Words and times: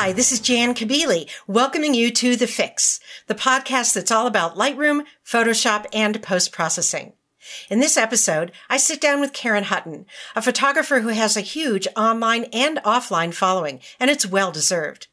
Hi, 0.00 0.12
this 0.12 0.30
is 0.30 0.38
Jan 0.38 0.74
Kabili, 0.74 1.28
welcoming 1.48 1.92
you 1.92 2.12
to 2.12 2.36
The 2.36 2.46
Fix, 2.46 3.00
the 3.26 3.34
podcast 3.34 3.94
that's 3.94 4.12
all 4.12 4.28
about 4.28 4.54
Lightroom, 4.54 5.04
Photoshop, 5.26 5.86
and 5.92 6.22
post 6.22 6.52
processing. 6.52 7.14
In 7.68 7.80
this 7.80 7.96
episode, 7.96 8.52
I 8.70 8.76
sit 8.76 9.00
down 9.00 9.20
with 9.20 9.32
Karen 9.32 9.64
Hutton, 9.64 10.06
a 10.36 10.40
photographer 10.40 11.00
who 11.00 11.08
has 11.08 11.36
a 11.36 11.40
huge 11.40 11.88
online 11.96 12.44
and 12.52 12.78
offline 12.84 13.34
following, 13.34 13.80
and 13.98 14.08
it's 14.08 14.24
well 14.24 14.52
deserved. 14.52 15.08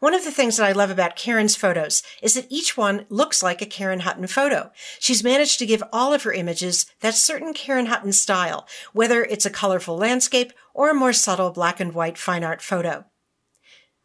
One 0.00 0.12
of 0.12 0.24
the 0.24 0.30
things 0.30 0.58
that 0.58 0.66
I 0.66 0.72
love 0.72 0.90
about 0.90 1.16
Karen's 1.16 1.56
photos 1.56 2.02
is 2.20 2.34
that 2.34 2.46
each 2.50 2.76
one 2.76 3.06
looks 3.08 3.42
like 3.42 3.62
a 3.62 3.66
Karen 3.66 4.00
Hutton 4.00 4.26
photo. 4.26 4.70
She's 4.98 5.24
managed 5.24 5.58
to 5.60 5.66
give 5.66 5.82
all 5.94 6.12
of 6.12 6.24
her 6.24 6.32
images 6.32 6.84
that 7.00 7.14
certain 7.14 7.54
Karen 7.54 7.86
Hutton 7.86 8.12
style, 8.12 8.68
whether 8.92 9.24
it's 9.24 9.46
a 9.46 9.50
colorful 9.50 9.96
landscape 9.96 10.52
or 10.74 10.90
a 10.90 10.94
more 10.94 11.14
subtle 11.14 11.52
black 11.52 11.80
and 11.80 11.94
white 11.94 12.18
fine 12.18 12.44
art 12.44 12.60
photo. 12.60 13.06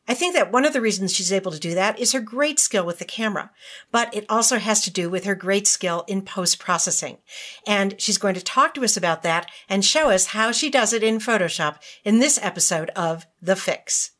I 0.08 0.14
think 0.14 0.36
that 0.36 0.52
one 0.52 0.66
of 0.66 0.74
the 0.74 0.82
reasons 0.82 1.14
she's 1.14 1.34
able 1.34 1.52
to 1.52 1.60
do 1.60 1.74
that 1.74 1.98
is 1.98 2.12
her 2.12 2.20
great 2.20 2.60
skill 2.60 2.86
with 2.86 3.00
the 3.00 3.06
camera, 3.06 3.50
but 3.92 4.14
it 4.14 4.26
also 4.30 4.60
has 4.60 4.84
to 4.84 4.92
do 4.92 5.10
with 5.10 5.26
her 5.26 5.34
great 5.34 5.66
skill 5.66 6.04
in 6.08 6.22
post 6.22 6.60
processing. 6.60 7.18
And 7.66 8.00
she's 8.00 8.20
going 8.20 8.36
to 8.36 8.44
talk 8.44 8.76
to 8.76 8.84
us 8.84 8.96
about 8.96 9.24
that 9.24 9.50
and 9.68 9.84
show 9.84 10.12
us 10.12 10.28
how 10.28 10.52
she 10.52 10.70
does 10.70 10.94
it 10.94 11.02
in 11.02 11.18
Photoshop 11.18 11.78
in 12.04 12.20
this 12.20 12.40
episode 12.42 12.92
of 12.92 13.26
The 13.42 13.56
Fix. 13.56 14.12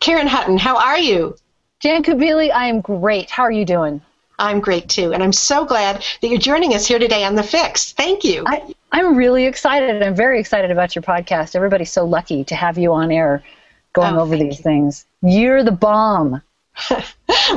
Karen 0.00 0.26
Hutton, 0.26 0.58
how 0.58 0.76
are 0.76 0.98
you? 0.98 1.36
Jan 1.78 2.02
Kabili, 2.02 2.50
I 2.50 2.66
am 2.66 2.80
great. 2.80 3.30
How 3.30 3.44
are 3.44 3.52
you 3.52 3.64
doing? 3.64 4.02
I'm 4.40 4.58
great 4.58 4.88
too, 4.88 5.12
and 5.12 5.22
I'm 5.22 5.34
so 5.34 5.64
glad 5.66 6.02
that 6.20 6.28
you're 6.28 6.38
joining 6.38 6.74
us 6.74 6.86
here 6.86 6.98
today 6.98 7.24
on 7.24 7.34
The 7.36 7.42
Fix. 7.42 7.92
Thank 7.92 8.24
you. 8.24 8.42
I, 8.46 8.74
I'm 8.90 9.14
really 9.14 9.44
excited. 9.44 10.02
I'm 10.02 10.16
very 10.16 10.40
excited 10.40 10.70
about 10.70 10.96
your 10.96 11.02
podcast. 11.02 11.54
Everybody's 11.54 11.92
so 11.92 12.04
lucky 12.04 12.42
to 12.44 12.56
have 12.56 12.78
you 12.78 12.92
on 12.92 13.12
air 13.12 13.44
going 13.92 14.16
oh, 14.16 14.20
over 14.20 14.36
these 14.36 14.58
you. 14.58 14.62
things. 14.62 15.06
You're 15.22 15.62
the 15.62 15.72
bomb. 15.72 16.42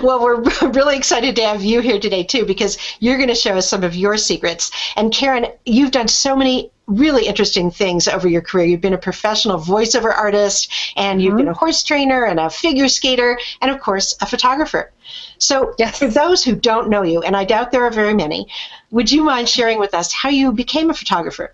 well, 0.02 0.22
we're 0.22 0.42
really 0.72 0.98
excited 0.98 1.36
to 1.36 1.46
have 1.46 1.64
you 1.64 1.80
here 1.80 2.00
today, 2.00 2.24
too, 2.24 2.46
because 2.46 2.78
you're 3.00 3.18
going 3.18 3.30
to 3.30 3.36
show 3.36 3.56
us 3.58 3.70
some 3.70 3.84
of 3.84 3.96
your 3.96 4.18
secrets. 4.18 4.72
And 4.96 5.14
Karen, 5.14 5.48
you've 5.66 5.92
done 5.92 6.08
so 6.08 6.36
many 6.36 6.72
really 6.88 7.28
interesting 7.28 7.72
things 7.72 8.08
over 8.08 8.28
your 8.28 8.42
career. 8.42 8.66
You've 8.66 8.82
been 8.82 8.94
a 8.94 8.98
professional 8.98 9.60
voiceover 9.60 10.14
artist, 10.14 10.72
and 10.98 11.22
you've 11.22 11.32
mm-hmm. 11.32 11.38
been 11.38 11.48
a 11.50 11.54
horse 11.54 11.84
trainer, 11.84 12.26
and 12.26 12.40
a 12.40 12.50
figure 12.50 12.90
skater, 12.90 13.40
and 13.62 13.72
of 13.72 13.80
course, 13.80 14.16
a 14.22 14.26
photographer. 14.26 14.92
So, 15.38 15.74
yes. 15.78 16.00
for 16.00 16.08
those 16.08 16.44
who 16.44 16.56
don't 16.56 16.90
know 16.90 17.04
you, 17.04 17.22
and 17.22 17.38
I 17.38 17.46
doubt 17.46 17.72
there 17.72 17.86
are 17.86 17.92
very 17.92 18.14
many, 18.14 18.48
would 18.92 19.12
you 19.12 19.24
mind 19.24 19.48
sharing 19.48 19.80
with 19.80 19.94
us 19.94 20.12
how 20.12 20.30
you 20.30 20.52
became 20.52 20.90
a 20.90 20.94
photographer? 20.94 21.54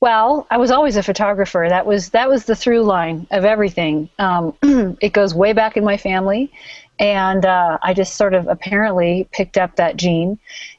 Well, 0.00 0.46
I 0.48 0.58
was 0.58 0.70
always 0.70 0.96
a 0.96 1.02
photographer. 1.02 1.66
That 1.68 1.84
was 1.84 2.10
that 2.10 2.28
was 2.28 2.44
the 2.44 2.54
through 2.54 2.82
line 2.82 3.26
of 3.32 3.44
everything. 3.44 4.08
Um, 4.18 4.54
it 5.00 5.12
goes 5.12 5.34
way 5.34 5.52
back 5.52 5.76
in 5.76 5.84
my 5.84 5.96
family, 5.96 6.52
and 7.00 7.44
uh, 7.44 7.78
I 7.82 7.94
just 7.94 8.14
sort 8.14 8.34
of 8.34 8.46
apparently 8.46 9.28
picked 9.32 9.58
up 9.58 9.76
that 9.76 9.96
gene. 9.96 10.38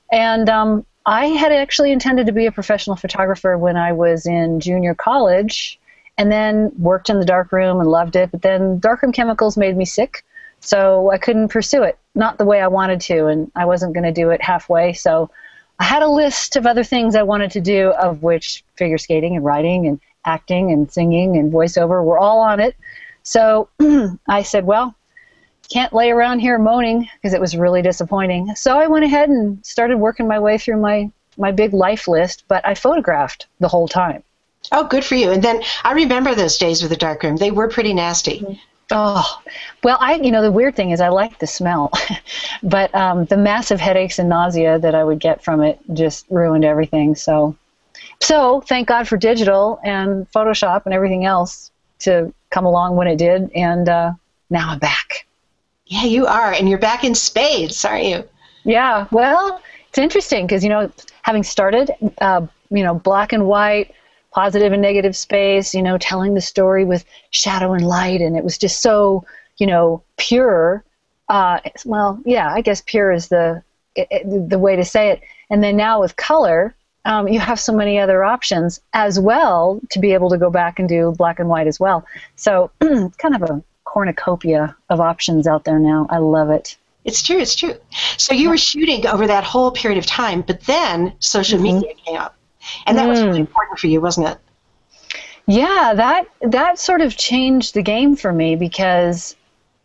And 0.09 0.47
um, 0.47 0.85
I 1.05 1.27
had 1.27 1.51
actually 1.51 1.91
intended 1.91 2.27
to 2.27 2.31
be 2.31 2.45
a 2.45 2.51
professional 2.51 2.95
photographer 2.95 3.57
when 3.57 3.75
I 3.75 3.91
was 3.91 4.25
in 4.25 4.61
junior 4.61 4.95
college, 4.95 5.77
and 6.17 6.31
then 6.31 6.71
worked 6.77 7.09
in 7.09 7.19
the 7.19 7.25
darkroom 7.25 7.81
and 7.81 7.89
loved 7.89 8.15
it. 8.15 8.31
But 8.31 8.41
then 8.41 8.79
darkroom 8.79 9.11
chemicals 9.11 9.57
made 9.57 9.75
me 9.75 9.83
sick, 9.83 10.23
so 10.61 11.11
I 11.11 11.17
couldn't 11.17 11.49
pursue 11.49 11.83
it. 11.83 11.99
Not 12.15 12.37
the 12.37 12.45
way 12.45 12.61
I 12.61 12.67
wanted 12.67 13.01
to, 13.01 13.25
and 13.25 13.51
I 13.53 13.65
wasn't 13.65 13.93
going 13.93 14.05
to 14.05 14.13
do 14.13 14.29
it 14.29 14.41
halfway. 14.41 14.93
So 14.93 15.29
I 15.79 15.85
had 15.85 16.01
a 16.01 16.09
list 16.09 16.55
of 16.55 16.65
other 16.65 16.83
things 16.83 17.15
I 17.15 17.23
wanted 17.23 17.51
to 17.51 17.61
do, 17.61 17.91
of 17.91 18.21
which 18.21 18.63
figure 18.75 18.97
skating 18.97 19.35
and 19.35 19.45
writing 19.45 19.87
and 19.87 19.99
acting 20.25 20.71
and 20.71 20.91
singing 20.91 21.37
and 21.37 21.51
voiceover 21.51 22.03
were 22.03 22.19
all 22.19 22.41
on 22.41 22.59
it. 22.59 22.75
So 23.23 23.69
I 24.27 24.43
said, 24.43 24.65
well, 24.65 24.95
can't 25.71 25.93
lay 25.93 26.11
around 26.11 26.39
here 26.39 26.57
moaning 26.57 27.07
because 27.15 27.33
it 27.33 27.39
was 27.39 27.55
really 27.55 27.81
disappointing. 27.81 28.55
So 28.55 28.77
I 28.77 28.87
went 28.87 29.05
ahead 29.05 29.29
and 29.29 29.63
started 29.65 29.97
working 29.97 30.27
my 30.27 30.39
way 30.39 30.57
through 30.57 30.81
my, 30.81 31.11
my 31.37 31.51
big 31.51 31.73
life 31.73 32.07
list, 32.07 32.43
but 32.47 32.65
I 32.67 32.73
photographed 32.73 33.47
the 33.59 33.67
whole 33.67 33.87
time. 33.87 34.23
Oh, 34.71 34.85
good 34.85 35.05
for 35.05 35.15
you. 35.15 35.31
And 35.31 35.43
then 35.43 35.63
I 35.83 35.93
remember 35.93 36.35
those 36.35 36.57
days 36.57 36.81
with 36.81 36.91
the 36.91 36.97
darkroom. 36.97 37.37
They 37.37 37.51
were 37.51 37.69
pretty 37.69 37.93
nasty. 37.93 38.39
Mm-hmm. 38.39 38.53
Oh, 38.91 39.41
well, 39.83 39.97
I 39.99 40.15
you 40.15 40.31
know 40.31 40.41
the 40.41 40.51
weird 40.51 40.75
thing 40.75 40.91
is 40.91 40.99
I 40.99 41.09
like 41.09 41.39
the 41.39 41.47
smell, 41.47 41.91
but 42.63 42.93
um, 42.95 43.25
the 43.25 43.37
massive 43.37 43.79
headaches 43.79 44.17
and 44.17 44.29
nausea 44.29 44.79
that 44.79 44.95
I 44.95 45.03
would 45.03 45.19
get 45.19 45.43
from 45.43 45.61
it 45.61 45.79
just 45.93 46.25
ruined 46.29 46.65
everything. 46.65 47.15
So, 47.15 47.55
so 48.19 48.61
thank 48.61 48.87
God 48.87 49.07
for 49.07 49.15
digital 49.17 49.79
and 49.83 50.29
Photoshop 50.31 50.85
and 50.85 50.93
everything 50.93 51.25
else 51.25 51.71
to 51.99 52.33
come 52.49 52.65
along 52.65 52.95
when 52.95 53.07
it 53.07 53.17
did, 53.17 53.51
and 53.53 53.87
uh, 53.87 54.13
now 54.49 54.69
I'm 54.71 54.79
back. 54.79 55.27
Yeah, 55.85 56.05
you 56.05 56.25
are, 56.25 56.51
and 56.51 56.67
you're 56.67 56.79
back 56.79 57.03
in 57.03 57.13
spades, 57.13 57.83
aren't 57.85 58.05
you? 58.05 58.23
Yeah. 58.63 59.07
Well, 59.11 59.61
it's 59.89 59.97
interesting 59.99 60.47
because 60.47 60.63
you 60.63 60.69
know 60.69 60.91
having 61.21 61.43
started, 61.43 61.91
uh, 62.21 62.45
you 62.71 62.83
know, 62.83 62.95
black 62.95 63.33
and 63.33 63.45
white 63.45 63.93
positive 64.39 64.71
and 64.71 64.81
negative 64.81 65.17
space, 65.17 65.73
you 65.73 65.81
know, 65.81 65.97
telling 65.97 66.33
the 66.33 66.39
story 66.39 66.85
with 66.85 67.03
shadow 67.31 67.73
and 67.73 67.85
light. 67.85 68.21
And 68.21 68.37
it 68.37 68.43
was 68.45 68.57
just 68.57 68.81
so, 68.81 69.25
you 69.57 69.67
know, 69.67 70.01
pure. 70.15 70.81
Uh, 71.27 71.59
well, 71.83 72.21
yeah, 72.25 72.49
I 72.53 72.61
guess 72.61 72.81
pure 72.85 73.11
is 73.11 73.27
the, 73.27 73.61
it, 73.97 74.49
the 74.49 74.57
way 74.57 74.77
to 74.77 74.85
say 74.85 75.09
it. 75.09 75.21
And 75.49 75.61
then 75.61 75.75
now 75.75 75.99
with 75.99 76.15
color, 76.15 76.73
um, 77.03 77.27
you 77.27 77.41
have 77.41 77.59
so 77.59 77.73
many 77.73 77.99
other 77.99 78.23
options 78.23 78.79
as 78.93 79.19
well 79.19 79.81
to 79.91 79.99
be 79.99 80.13
able 80.13 80.29
to 80.29 80.37
go 80.37 80.49
back 80.49 80.79
and 80.79 80.87
do 80.87 81.13
black 81.17 81.39
and 81.39 81.49
white 81.49 81.67
as 81.67 81.77
well. 81.77 82.05
So 82.37 82.71
it's 82.79 83.17
kind 83.23 83.35
of 83.35 83.41
a 83.41 83.61
cornucopia 83.83 84.73
of 84.89 85.01
options 85.01 85.47
out 85.47 85.65
there 85.65 85.79
now. 85.79 86.07
I 86.09 86.19
love 86.19 86.49
it. 86.49 86.77
It's 87.03 87.21
true. 87.21 87.39
It's 87.39 87.55
true. 87.55 87.75
So 88.15 88.33
you 88.33 88.47
were 88.47 88.57
shooting 88.57 89.05
over 89.05 89.27
that 89.27 89.43
whole 89.43 89.71
period 89.71 89.97
of 89.97 90.05
time, 90.05 90.43
but 90.43 90.61
then 90.61 91.11
social 91.19 91.59
mm-hmm. 91.59 91.81
media 91.81 91.93
came 92.05 92.15
up. 92.15 92.37
And 92.85 92.97
that 92.97 93.05
mm. 93.05 93.09
was 93.09 93.21
really 93.21 93.39
hmm. 93.39 93.47
important 93.47 93.79
for 93.79 93.87
you, 93.87 94.01
wasn't 94.01 94.27
it? 94.27 94.37
Yeah, 95.49 95.93
that 95.95 96.27
that 96.41 96.77
sort 96.77 97.01
of 97.01 97.17
changed 97.17 97.73
the 97.73 97.81
game 97.81 98.15
for 98.15 98.31
me 98.31 98.55
because 98.55 99.35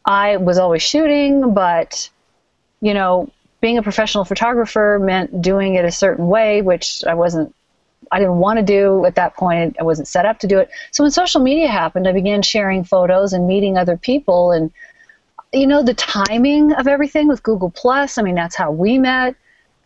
I 0.05 0.37
was 0.37 0.59
always 0.59 0.83
shooting, 0.83 1.55
but 1.55 2.11
you 2.83 2.93
know, 2.93 3.31
being 3.63 3.79
a 3.79 3.83
professional 3.83 4.27
photographer 4.27 5.01
meant 5.03 5.41
doing 5.41 5.77
it 5.77 5.87
a 5.87 5.91
certain 5.91 6.29
way, 6.29 6.61
which 6.61 7.03
I 7.07 7.15
wasn't 7.15 7.55
I 8.13 8.19
didn't 8.19 8.37
want 8.37 8.59
to 8.59 8.63
do 8.63 9.07
at 9.07 9.15
that 9.15 9.35
point. 9.37 9.77
I 9.81 9.85
wasn't 9.85 10.07
set 10.07 10.27
up 10.27 10.39
to 10.41 10.47
do 10.47 10.59
it. 10.59 10.69
So 10.91 11.03
when 11.03 11.11
social 11.11 11.41
media 11.41 11.69
happened, 11.69 12.07
I 12.07 12.13
began 12.13 12.43
sharing 12.43 12.85
photos 12.85 13.33
and 13.33 13.47
meeting 13.47 13.79
other 13.79 13.97
people 13.97 14.53
and 14.53 14.71
you 15.53 15.67
know 15.67 15.83
the 15.83 15.95
timing 15.95 16.75
of 16.75 16.87
everything 16.87 17.27
with 17.27 17.43
Google 17.43 17.71
Plus. 17.71 18.19
I 18.19 18.23
mean, 18.23 18.35
that's 18.35 18.55
how 18.55 18.71
we 18.71 18.99
met 18.99 19.35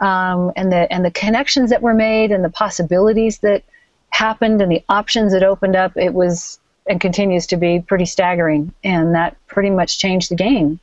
um, 0.00 0.52
and 0.56 0.70
the 0.70 0.92
and 0.92 1.04
the 1.04 1.10
connections 1.10 1.70
that 1.70 1.82
were 1.82 1.94
made 1.94 2.30
and 2.30 2.44
the 2.44 2.50
possibilities 2.50 3.38
that 3.38 3.64
happened 4.10 4.62
and 4.62 4.70
the 4.70 4.84
options 4.88 5.32
that 5.32 5.42
opened 5.42 5.76
up, 5.76 5.96
it 5.96 6.14
was 6.14 6.58
and 6.86 7.00
continues 7.00 7.46
to 7.48 7.56
be 7.56 7.80
pretty 7.80 8.06
staggering, 8.06 8.72
and 8.82 9.14
that 9.14 9.36
pretty 9.46 9.70
much 9.70 9.98
changed 9.98 10.30
the 10.30 10.36
game. 10.36 10.80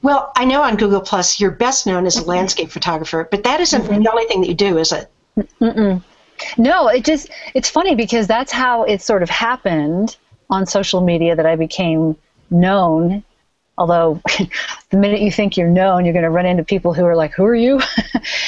Well, 0.00 0.32
I 0.34 0.46
know 0.46 0.62
on 0.62 0.76
Google 0.76 1.02
Plus 1.02 1.38
you're 1.38 1.50
best 1.50 1.86
known 1.86 2.06
as 2.06 2.16
a 2.16 2.24
landscape 2.24 2.70
photographer, 2.70 3.28
but 3.30 3.44
that 3.44 3.60
isn't 3.60 3.82
mm-hmm. 3.82 4.02
the 4.02 4.10
only 4.10 4.24
thing 4.24 4.40
that 4.40 4.48
you 4.48 4.54
do, 4.54 4.78
is 4.78 4.92
it? 4.92 5.10
Mm-mm. 5.60 6.02
No, 6.56 6.88
it 6.88 7.04
just 7.04 7.30
it's 7.54 7.68
funny 7.68 7.94
because 7.94 8.26
that's 8.26 8.52
how 8.52 8.84
it 8.84 9.02
sort 9.02 9.22
of 9.22 9.30
happened 9.30 10.16
on 10.48 10.66
social 10.66 11.00
media 11.00 11.36
that 11.36 11.46
I 11.46 11.56
became 11.56 12.16
known 12.50 13.24
although 13.82 14.20
the 14.90 14.96
minute 14.96 15.20
you 15.20 15.32
think 15.32 15.56
you're 15.56 15.68
known 15.68 16.04
you're 16.04 16.14
going 16.14 16.22
to 16.22 16.30
run 16.30 16.46
into 16.46 16.62
people 16.62 16.94
who 16.94 17.04
are 17.04 17.16
like 17.16 17.32
who 17.32 17.44
are 17.44 17.54
you? 17.54 17.80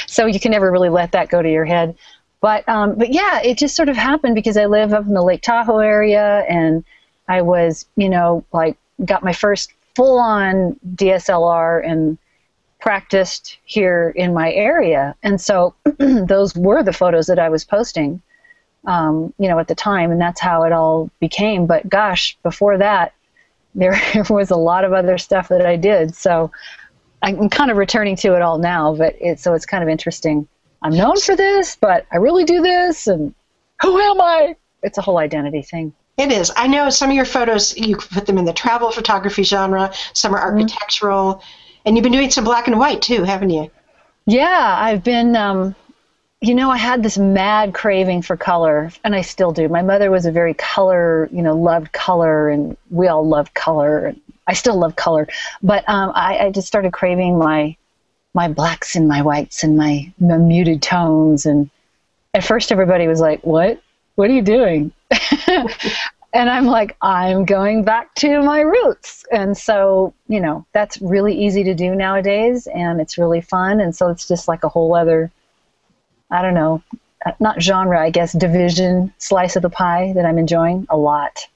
So 0.06 0.26
you 0.26 0.38
can 0.38 0.52
never 0.52 0.70
really 0.70 0.90
let 0.90 1.10
that 1.12 1.28
go 1.28 1.42
to 1.42 1.50
your 1.50 1.64
head. 1.64 1.96
But 2.40 2.68
um, 2.68 2.94
but 2.94 3.12
yeah 3.12 3.40
it 3.42 3.58
just 3.58 3.74
sort 3.74 3.88
of 3.88 3.96
happened 3.96 4.36
because 4.36 4.56
i 4.56 4.66
live 4.66 4.92
up 4.92 5.06
in 5.06 5.14
the 5.14 5.22
lake 5.22 5.42
tahoe 5.42 5.78
area 5.78 6.44
and 6.48 6.84
i 7.26 7.42
was 7.42 7.86
you 7.96 8.08
know 8.08 8.44
like 8.52 8.76
got 9.04 9.24
my 9.24 9.32
first 9.32 9.72
full 9.96 10.18
on 10.18 10.78
dslr 10.94 11.84
and 11.84 12.18
practiced 12.80 13.56
here 13.64 14.12
in 14.14 14.34
my 14.34 14.52
area. 14.52 15.16
And 15.22 15.40
so 15.40 15.74
those 15.98 16.54
were 16.54 16.82
the 16.82 16.92
photos 16.92 17.26
that 17.26 17.38
i 17.38 17.48
was 17.48 17.64
posting 17.64 18.20
um, 18.86 19.32
you 19.38 19.48
know 19.48 19.58
at 19.58 19.68
the 19.68 19.74
time 19.74 20.10
and 20.12 20.20
that's 20.20 20.40
how 20.40 20.62
it 20.62 20.72
all 20.72 21.10
became. 21.18 21.66
But 21.66 21.88
gosh 21.88 22.36
before 22.42 22.78
that 22.78 23.14
there 23.74 23.98
was 24.30 24.50
a 24.50 24.56
lot 24.56 24.84
of 24.84 24.92
other 24.92 25.18
stuff 25.18 25.48
that 25.48 25.66
I 25.66 25.76
did. 25.76 26.14
So 26.14 26.50
I'm 27.22 27.48
kind 27.48 27.70
of 27.70 27.78
returning 27.78 28.16
to 28.16 28.34
it 28.34 28.42
all 28.42 28.58
now, 28.58 28.94
but 28.94 29.16
it, 29.20 29.40
so 29.40 29.54
it's 29.54 29.66
kind 29.66 29.82
of 29.82 29.88
interesting. 29.88 30.46
I'm 30.82 30.94
known 30.94 31.18
for 31.18 31.34
this, 31.34 31.76
but 31.76 32.06
I 32.12 32.16
really 32.18 32.44
do 32.44 32.60
this, 32.60 33.06
and 33.06 33.34
who 33.80 33.98
am 33.98 34.20
I? 34.20 34.56
It's 34.82 34.98
a 34.98 35.00
whole 35.00 35.16
identity 35.16 35.62
thing. 35.62 35.94
It 36.18 36.30
is. 36.30 36.52
I 36.54 36.66
know 36.66 36.90
some 36.90 37.08
of 37.08 37.16
your 37.16 37.24
photos, 37.24 37.76
you 37.76 37.96
put 37.96 38.26
them 38.26 38.36
in 38.36 38.44
the 38.44 38.52
travel 38.52 38.90
photography 38.90 39.42
genre, 39.42 39.92
some 40.12 40.34
are 40.34 40.38
mm-hmm. 40.38 40.60
architectural, 40.60 41.36
mm-hmm. 41.36 41.80
and 41.86 41.96
you've 41.96 42.02
been 42.02 42.12
doing 42.12 42.30
some 42.30 42.44
black 42.44 42.66
and 42.68 42.78
white 42.78 43.00
too, 43.00 43.24
haven't 43.24 43.50
you? 43.50 43.70
Yeah, 44.26 44.76
I've 44.78 45.02
been, 45.02 45.34
um, 45.34 45.74
you 46.46 46.54
know, 46.54 46.70
I 46.70 46.76
had 46.76 47.02
this 47.02 47.16
mad 47.16 47.72
craving 47.72 48.20
for 48.22 48.36
color, 48.36 48.92
and 49.02 49.14
I 49.14 49.22
still 49.22 49.50
do. 49.50 49.68
My 49.68 49.80
mother 49.80 50.10
was 50.10 50.26
a 50.26 50.32
very 50.32 50.52
color, 50.52 51.28
you 51.32 51.40
know, 51.40 51.56
loved 51.56 51.92
color, 51.92 52.50
and 52.50 52.76
we 52.90 53.08
all 53.08 53.26
loved 53.26 53.54
color. 53.54 54.06
And 54.06 54.20
I 54.46 54.52
still 54.52 54.76
love 54.76 54.94
color, 54.94 55.26
but 55.62 55.88
um, 55.88 56.12
I, 56.14 56.38
I 56.38 56.50
just 56.50 56.68
started 56.68 56.92
craving 56.92 57.38
my 57.38 57.76
my 58.34 58.48
blacks 58.48 58.96
and 58.96 59.06
my 59.08 59.22
whites 59.22 59.62
and 59.62 59.76
my, 59.76 60.12
my 60.18 60.36
muted 60.36 60.82
tones. 60.82 61.46
And 61.46 61.70
at 62.34 62.42
first, 62.42 62.72
everybody 62.72 63.06
was 63.06 63.20
like, 63.20 63.40
"What? 63.42 63.80
What 64.16 64.28
are 64.28 64.34
you 64.34 64.42
doing?" 64.42 64.92
and 66.34 66.50
I'm 66.50 66.66
like, 66.66 66.96
I'm 67.00 67.46
going 67.46 67.84
back 67.84 68.14
to 68.16 68.42
my 68.42 68.60
roots. 68.60 69.24
And 69.32 69.56
so, 69.56 70.12
you 70.28 70.40
know, 70.40 70.66
that's 70.72 71.00
really 71.00 71.32
easy 71.32 71.62
to 71.64 71.74
do 71.74 71.94
nowadays 71.94 72.66
and 72.66 73.00
it's 73.00 73.16
really 73.16 73.40
fun. 73.40 73.80
And 73.80 73.94
so 73.94 74.10
it's 74.10 74.26
just 74.26 74.48
like 74.48 74.64
a 74.64 74.68
whole 74.68 74.96
other 74.96 75.30
I 76.30 76.42
don't 76.42 76.54
know, 76.54 76.82
not 77.40 77.62
genre, 77.62 78.00
I 78.00 78.10
guess, 78.10 78.32
division 78.32 79.12
slice 79.18 79.56
of 79.56 79.62
the 79.62 79.70
pie 79.70 80.12
that 80.14 80.24
I'm 80.24 80.38
enjoying 80.38 80.86
a 80.90 80.96
lot. 80.96 81.46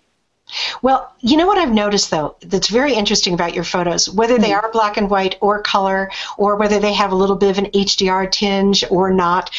Well, 0.80 1.12
you 1.20 1.36
know 1.36 1.46
what 1.46 1.58
I've 1.58 1.72
noticed 1.72 2.10
though 2.10 2.36
that's 2.40 2.68
very 2.68 2.94
interesting 2.94 3.34
about 3.34 3.54
your 3.54 3.64
photos, 3.64 4.08
whether 4.08 4.38
they 4.38 4.52
hmm. 4.52 4.56
are 4.56 4.70
black 4.72 4.96
and 4.96 5.10
white 5.10 5.36
or 5.40 5.60
color, 5.62 6.10
or 6.38 6.56
whether 6.56 6.78
they 6.78 6.94
have 6.94 7.12
a 7.12 7.16
little 7.16 7.36
bit 7.36 7.50
of 7.50 7.58
an 7.58 7.70
HDR 7.72 8.30
tinge 8.30 8.82
or 8.90 9.10
not, 9.10 9.50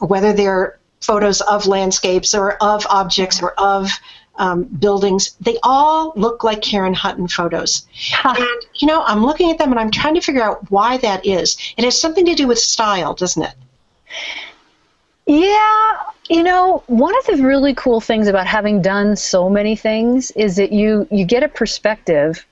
or 0.00 0.08
whether 0.08 0.32
they're 0.32 0.78
photos 1.00 1.40
of 1.42 1.66
landscapes 1.66 2.34
or 2.34 2.54
of 2.62 2.86
objects 2.88 3.42
or 3.42 3.52
of 3.52 3.90
um, 4.36 4.64
buildings, 4.64 5.36
they 5.40 5.58
all 5.62 6.12
look 6.16 6.44
like 6.44 6.62
Karen 6.62 6.94
Hutton 6.94 7.28
photos. 7.28 7.86
Huh. 8.12 8.34
And, 8.38 8.66
you 8.74 8.86
know, 8.86 9.02
I'm 9.04 9.24
looking 9.24 9.50
at 9.50 9.58
them 9.58 9.70
and 9.70 9.80
I'm 9.80 9.90
trying 9.90 10.14
to 10.14 10.20
figure 10.20 10.42
out 10.42 10.70
why 10.70 10.96
that 10.98 11.26
is. 11.26 11.56
It 11.76 11.84
has 11.84 12.00
something 12.00 12.24
to 12.26 12.34
do 12.34 12.46
with 12.46 12.58
style, 12.58 13.14
doesn't 13.14 13.42
it? 13.42 13.54
Yeah, 15.28 16.00
you 16.30 16.42
know, 16.42 16.82
one 16.86 17.14
of 17.18 17.26
the 17.26 17.42
really 17.44 17.74
cool 17.74 18.00
things 18.00 18.28
about 18.28 18.46
having 18.46 18.80
done 18.80 19.14
so 19.14 19.50
many 19.50 19.76
things 19.76 20.30
is 20.30 20.56
that 20.56 20.72
you 20.72 21.06
you 21.10 21.26
get 21.26 21.42
a 21.42 21.48
perspective 21.48 22.46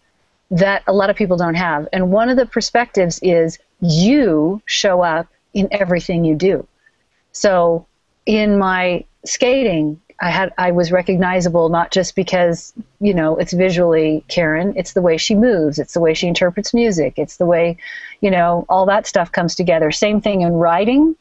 that 0.50 0.82
a 0.87 0.93
lot 0.93 1.08
of 1.08 1.17
people 1.17 1.38
don't 1.38 1.55
have. 1.55 1.88
And 1.94 2.12
one 2.12 2.28
of 2.28 2.37
the 2.37 2.44
perspectives 2.44 3.19
is 3.23 3.58
you 3.81 4.61
show 4.67 5.00
up 5.00 5.26
in 5.55 5.69
everything 5.70 6.26
you 6.26 6.34
do. 6.34 6.69
So, 7.32 7.87
in 8.26 8.58
my 8.58 9.06
skating, 9.25 9.99
I 10.20 10.29
had 10.29 10.52
I 10.58 10.70
was 10.72 10.93
recognizable 10.93 11.70
not 11.70 11.93
just 11.93 12.14
because, 12.14 12.75
you 13.00 13.14
know, 13.14 13.38
it's 13.38 13.55
visually 13.55 14.22
Karen, 14.29 14.75
it's 14.76 14.93
the 14.93 15.00
way 15.00 15.17
she 15.17 15.34
moves, 15.34 15.79
it's 15.79 15.94
the 15.94 16.00
way 16.00 16.12
she 16.12 16.29
interprets 16.29 16.75
music, 16.75 17.14
it's 17.17 17.38
the 17.38 17.46
way, 17.46 17.79
you 18.20 18.31
know, 18.31 18.67
all 18.69 18.84
that 18.84 19.06
stuff 19.06 19.32
comes 19.32 19.55
together. 19.55 19.90
Same 19.90 20.20
thing 20.20 20.43
in 20.43 20.52
writing 20.52 21.17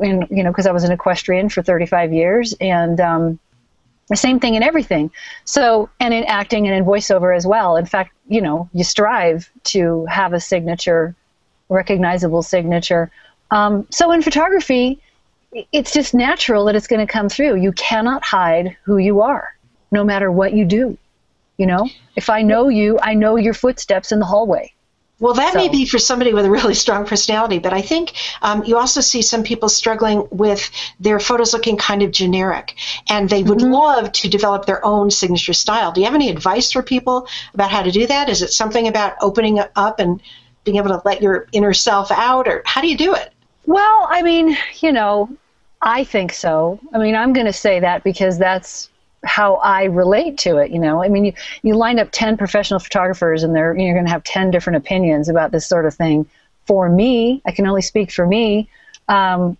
in 0.00 0.26
you 0.30 0.42
know 0.42 0.50
because 0.50 0.66
I 0.66 0.72
was 0.72 0.84
an 0.84 0.92
equestrian 0.92 1.48
for 1.48 1.62
35 1.62 2.12
years 2.12 2.54
and 2.60 3.00
um, 3.00 3.38
the 4.08 4.16
same 4.16 4.40
thing 4.40 4.54
in 4.54 4.62
everything. 4.62 5.10
So 5.44 5.88
and 6.00 6.12
in 6.12 6.24
acting 6.24 6.66
and 6.66 6.76
in 6.76 6.84
voiceover 6.84 7.36
as 7.36 7.46
well. 7.46 7.76
In 7.76 7.86
fact, 7.86 8.12
you 8.28 8.40
know 8.40 8.68
you 8.72 8.84
strive 8.84 9.50
to 9.64 10.06
have 10.06 10.32
a 10.32 10.40
signature, 10.40 11.14
recognizable 11.68 12.42
signature. 12.42 13.10
Um, 13.50 13.86
so 13.90 14.12
in 14.12 14.22
photography, 14.22 15.00
it's 15.72 15.92
just 15.92 16.14
natural 16.14 16.64
that 16.66 16.74
it's 16.74 16.86
going 16.86 17.06
to 17.06 17.12
come 17.12 17.28
through. 17.28 17.56
You 17.56 17.72
cannot 17.72 18.24
hide 18.24 18.76
who 18.84 18.96
you 18.98 19.20
are, 19.20 19.54
no 19.90 20.04
matter 20.04 20.30
what 20.30 20.54
you 20.54 20.64
do. 20.64 20.96
You 21.58 21.66
know, 21.66 21.88
if 22.16 22.30
I 22.30 22.42
know 22.42 22.68
you, 22.68 22.98
I 23.00 23.14
know 23.14 23.36
your 23.36 23.54
footsteps 23.54 24.10
in 24.10 24.18
the 24.18 24.24
hallway. 24.24 24.72
Well, 25.22 25.34
that 25.34 25.52
so. 25.52 25.58
may 25.60 25.68
be 25.68 25.86
for 25.86 26.00
somebody 26.00 26.34
with 26.34 26.46
a 26.46 26.50
really 26.50 26.74
strong 26.74 27.06
personality, 27.06 27.60
but 27.60 27.72
I 27.72 27.80
think 27.80 28.12
um, 28.42 28.64
you 28.64 28.76
also 28.76 29.00
see 29.00 29.22
some 29.22 29.44
people 29.44 29.68
struggling 29.68 30.26
with 30.32 30.68
their 30.98 31.20
photos 31.20 31.52
looking 31.52 31.76
kind 31.76 32.02
of 32.02 32.10
generic, 32.10 32.74
and 33.08 33.30
they 33.30 33.44
would 33.44 33.58
mm-hmm. 33.58 33.72
love 33.72 34.10
to 34.10 34.28
develop 34.28 34.66
their 34.66 34.84
own 34.84 35.12
signature 35.12 35.52
style. 35.52 35.92
Do 35.92 36.00
you 36.00 36.06
have 36.06 36.16
any 36.16 36.28
advice 36.28 36.72
for 36.72 36.82
people 36.82 37.28
about 37.54 37.70
how 37.70 37.84
to 37.84 37.92
do 37.92 38.04
that? 38.08 38.28
Is 38.28 38.42
it 38.42 38.52
something 38.52 38.88
about 38.88 39.14
opening 39.20 39.60
up 39.76 40.00
and 40.00 40.20
being 40.64 40.78
able 40.78 40.88
to 40.88 41.00
let 41.04 41.22
your 41.22 41.46
inner 41.52 41.72
self 41.72 42.10
out, 42.10 42.48
or 42.48 42.62
how 42.66 42.80
do 42.80 42.88
you 42.88 42.96
do 42.96 43.14
it? 43.14 43.32
Well, 43.64 44.08
I 44.10 44.22
mean, 44.22 44.56
you 44.80 44.90
know, 44.90 45.30
I 45.80 46.02
think 46.02 46.32
so. 46.32 46.80
I 46.92 46.98
mean, 46.98 47.14
I'm 47.14 47.32
going 47.32 47.46
to 47.46 47.52
say 47.52 47.78
that 47.78 48.02
because 48.02 48.38
that's 48.38 48.90
how 49.24 49.56
I 49.56 49.84
relate 49.84 50.38
to 50.38 50.58
it. 50.58 50.70
You 50.70 50.78
know, 50.78 51.02
I 51.02 51.08
mean, 51.08 51.26
you, 51.26 51.32
you 51.62 51.74
line 51.74 51.98
up 51.98 52.08
10 52.12 52.36
professional 52.36 52.80
photographers 52.80 53.42
and 53.42 53.54
they're, 53.54 53.76
you're 53.76 53.94
going 53.94 54.06
to 54.06 54.10
have 54.10 54.24
10 54.24 54.50
different 54.50 54.76
opinions 54.76 55.28
about 55.28 55.52
this 55.52 55.66
sort 55.66 55.86
of 55.86 55.94
thing. 55.94 56.26
For 56.66 56.88
me, 56.88 57.42
I 57.46 57.52
can 57.52 57.66
only 57.66 57.82
speak 57.82 58.12
for 58.12 58.26
me. 58.26 58.68
Um, 59.08 59.56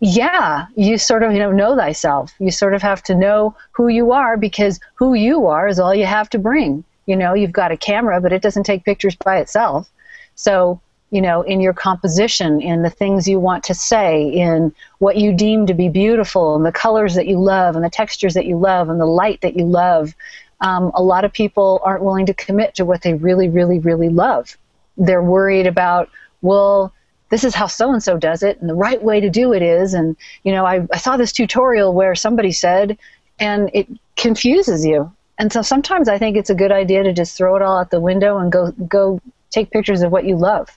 yeah, 0.00 0.66
you 0.74 0.96
sort 0.96 1.22
of, 1.22 1.32
you 1.32 1.38
know, 1.38 1.52
know 1.52 1.76
thyself. 1.76 2.32
You 2.38 2.50
sort 2.50 2.74
of 2.74 2.82
have 2.82 3.02
to 3.04 3.14
know 3.14 3.54
who 3.72 3.88
you 3.88 4.12
are 4.12 4.36
because 4.36 4.80
who 4.94 5.14
you 5.14 5.46
are 5.46 5.68
is 5.68 5.78
all 5.78 5.94
you 5.94 6.06
have 6.06 6.30
to 6.30 6.38
bring. 6.38 6.82
You 7.04 7.16
know, 7.16 7.34
you've 7.34 7.52
got 7.52 7.72
a 7.72 7.76
camera, 7.76 8.20
but 8.20 8.32
it 8.32 8.42
doesn't 8.42 8.64
take 8.64 8.84
pictures 8.84 9.16
by 9.16 9.38
itself. 9.38 9.88
So 10.34 10.80
you 11.10 11.22
know, 11.22 11.42
in 11.42 11.60
your 11.60 11.72
composition, 11.72 12.60
in 12.60 12.82
the 12.82 12.90
things 12.90 13.28
you 13.28 13.38
want 13.38 13.64
to 13.64 13.74
say, 13.74 14.28
in 14.28 14.74
what 14.98 15.16
you 15.16 15.32
deem 15.32 15.66
to 15.66 15.74
be 15.74 15.88
beautiful, 15.88 16.56
and 16.56 16.66
the 16.66 16.72
colors 16.72 17.14
that 17.14 17.26
you 17.26 17.38
love, 17.38 17.76
and 17.76 17.84
the 17.84 17.90
textures 17.90 18.34
that 18.34 18.46
you 18.46 18.58
love, 18.58 18.88
and 18.88 19.00
the 19.00 19.06
light 19.06 19.40
that 19.40 19.56
you 19.56 19.64
love. 19.64 20.14
Um, 20.60 20.90
a 20.94 21.02
lot 21.02 21.24
of 21.24 21.32
people 21.32 21.80
aren't 21.84 22.02
willing 22.02 22.26
to 22.26 22.34
commit 22.34 22.74
to 22.76 22.84
what 22.84 23.02
they 23.02 23.14
really, 23.14 23.48
really, 23.48 23.78
really 23.78 24.08
love. 24.08 24.56
They're 24.96 25.22
worried 25.22 25.66
about, 25.66 26.08
well, 26.42 26.92
this 27.28 27.44
is 27.44 27.54
how 27.54 27.66
so 27.66 27.92
and 27.92 28.02
so 28.02 28.16
does 28.16 28.42
it, 28.42 28.60
and 28.60 28.68
the 28.68 28.74
right 28.74 29.02
way 29.02 29.20
to 29.20 29.30
do 29.30 29.52
it 29.52 29.62
is. 29.62 29.94
And, 29.94 30.16
you 30.42 30.52
know, 30.52 30.64
I, 30.66 30.86
I 30.92 30.96
saw 30.96 31.16
this 31.16 31.32
tutorial 31.32 31.92
where 31.92 32.14
somebody 32.14 32.52
said, 32.52 32.98
and 33.38 33.70
it 33.74 33.86
confuses 34.16 34.84
you. 34.84 35.12
And 35.38 35.52
so 35.52 35.62
sometimes 35.62 36.08
I 36.08 36.18
think 36.18 36.36
it's 36.36 36.50
a 36.50 36.54
good 36.54 36.72
idea 36.72 37.02
to 37.02 37.12
just 37.12 37.36
throw 37.36 37.56
it 37.56 37.62
all 37.62 37.78
out 37.78 37.90
the 37.90 38.00
window 38.00 38.38
and 38.38 38.50
go 38.50 38.70
go 38.88 39.20
take 39.50 39.70
pictures 39.70 40.02
of 40.02 40.10
what 40.10 40.24
you 40.24 40.36
love. 40.36 40.76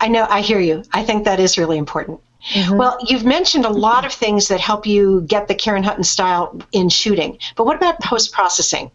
I 0.00 0.08
know, 0.08 0.26
I 0.28 0.40
hear 0.40 0.60
you. 0.60 0.84
I 0.92 1.02
think 1.04 1.24
that 1.24 1.40
is 1.40 1.58
really 1.58 1.78
important. 1.78 2.20
Mm-hmm. 2.52 2.76
Well, 2.76 2.98
you've 3.06 3.24
mentioned 3.24 3.64
a 3.64 3.70
lot 3.70 4.04
of 4.04 4.12
things 4.12 4.48
that 4.48 4.60
help 4.60 4.86
you 4.86 5.22
get 5.22 5.48
the 5.48 5.54
Karen 5.54 5.82
Hutton 5.82 6.04
style 6.04 6.60
in 6.72 6.88
shooting, 6.88 7.38
but 7.56 7.64
what 7.64 7.76
about 7.76 8.00
post 8.00 8.32
processing? 8.32 8.90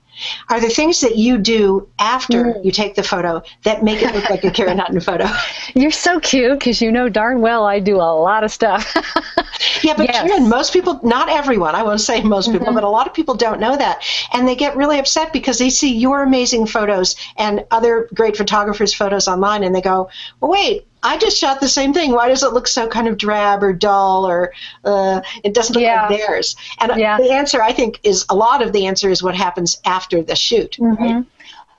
Are 0.49 0.61
there 0.61 0.69
things 0.69 1.01
that 1.01 1.17
you 1.17 1.37
do 1.37 1.89
after 1.99 2.45
mm. 2.45 2.65
you 2.65 2.71
take 2.71 2.95
the 2.95 3.03
photo 3.03 3.43
that 3.63 3.83
make 3.83 4.01
it 4.01 4.13
look 4.15 4.29
like 4.29 4.43
a 4.43 4.51
Karen 4.51 4.77
Hutton 4.77 4.99
photo? 5.01 5.27
You're 5.73 5.91
so 5.91 6.19
cute 6.19 6.57
because 6.57 6.81
you 6.81 6.91
know 6.91 7.09
darn 7.09 7.41
well 7.41 7.65
I 7.65 7.79
do 7.79 7.97
a 7.97 8.15
lot 8.15 8.43
of 8.43 8.51
stuff. 8.51 8.95
yeah, 9.83 9.95
but 9.95 10.07
yes. 10.07 10.25
Karen, 10.25 10.47
most 10.47 10.71
people, 10.71 10.99
not 11.03 11.29
everyone, 11.29 11.75
I 11.75 11.83
won't 11.83 12.01
say 12.01 12.21
most 12.21 12.51
people, 12.51 12.67
mm-hmm. 12.67 12.75
but 12.75 12.83
a 12.83 12.89
lot 12.89 13.07
of 13.07 13.13
people 13.13 13.35
don't 13.35 13.59
know 13.59 13.75
that. 13.75 14.03
And 14.33 14.47
they 14.47 14.55
get 14.55 14.77
really 14.77 14.99
upset 14.99 15.33
because 15.33 15.59
they 15.59 15.69
see 15.69 15.93
your 15.93 16.23
amazing 16.23 16.67
photos 16.67 17.15
and 17.37 17.65
other 17.71 18.07
great 18.13 18.37
photographers' 18.37 18.93
photos 18.93 19.27
online 19.27 19.63
and 19.63 19.75
they 19.75 19.81
go, 19.81 20.09
well, 20.39 20.51
wait, 20.51 20.87
I 21.05 21.17
just 21.17 21.37
shot 21.37 21.59
the 21.59 21.69
same 21.69 21.93
thing. 21.93 22.11
Why 22.11 22.29
does 22.29 22.41
it 22.41 22.51
look 22.51 22.67
so 22.67 22.87
kind 22.87 23.07
of 23.07 23.17
drab 23.17 23.63
or 23.63 23.73
dull 23.73 24.25
or 24.25 24.53
uh, 24.83 25.21
it 25.43 25.53
doesn't 25.53 25.75
look 25.75 25.83
yeah. 25.83 26.07
like 26.07 26.17
theirs? 26.17 26.55
And 26.79 26.99
yeah. 26.99 27.17
the 27.17 27.31
answer, 27.31 27.61
I 27.61 27.73
think, 27.73 27.99
is 28.03 28.25
a 28.29 28.35
lot 28.35 28.63
of 28.63 28.73
the 28.73 28.87
answer 28.87 29.09
is 29.09 29.21
what 29.21 29.35
happens 29.35 29.79
after 29.85 30.23
the 30.23 30.35
shoot. 30.35 30.77
Mm-hmm. 30.79 31.03
Right? 31.03 31.25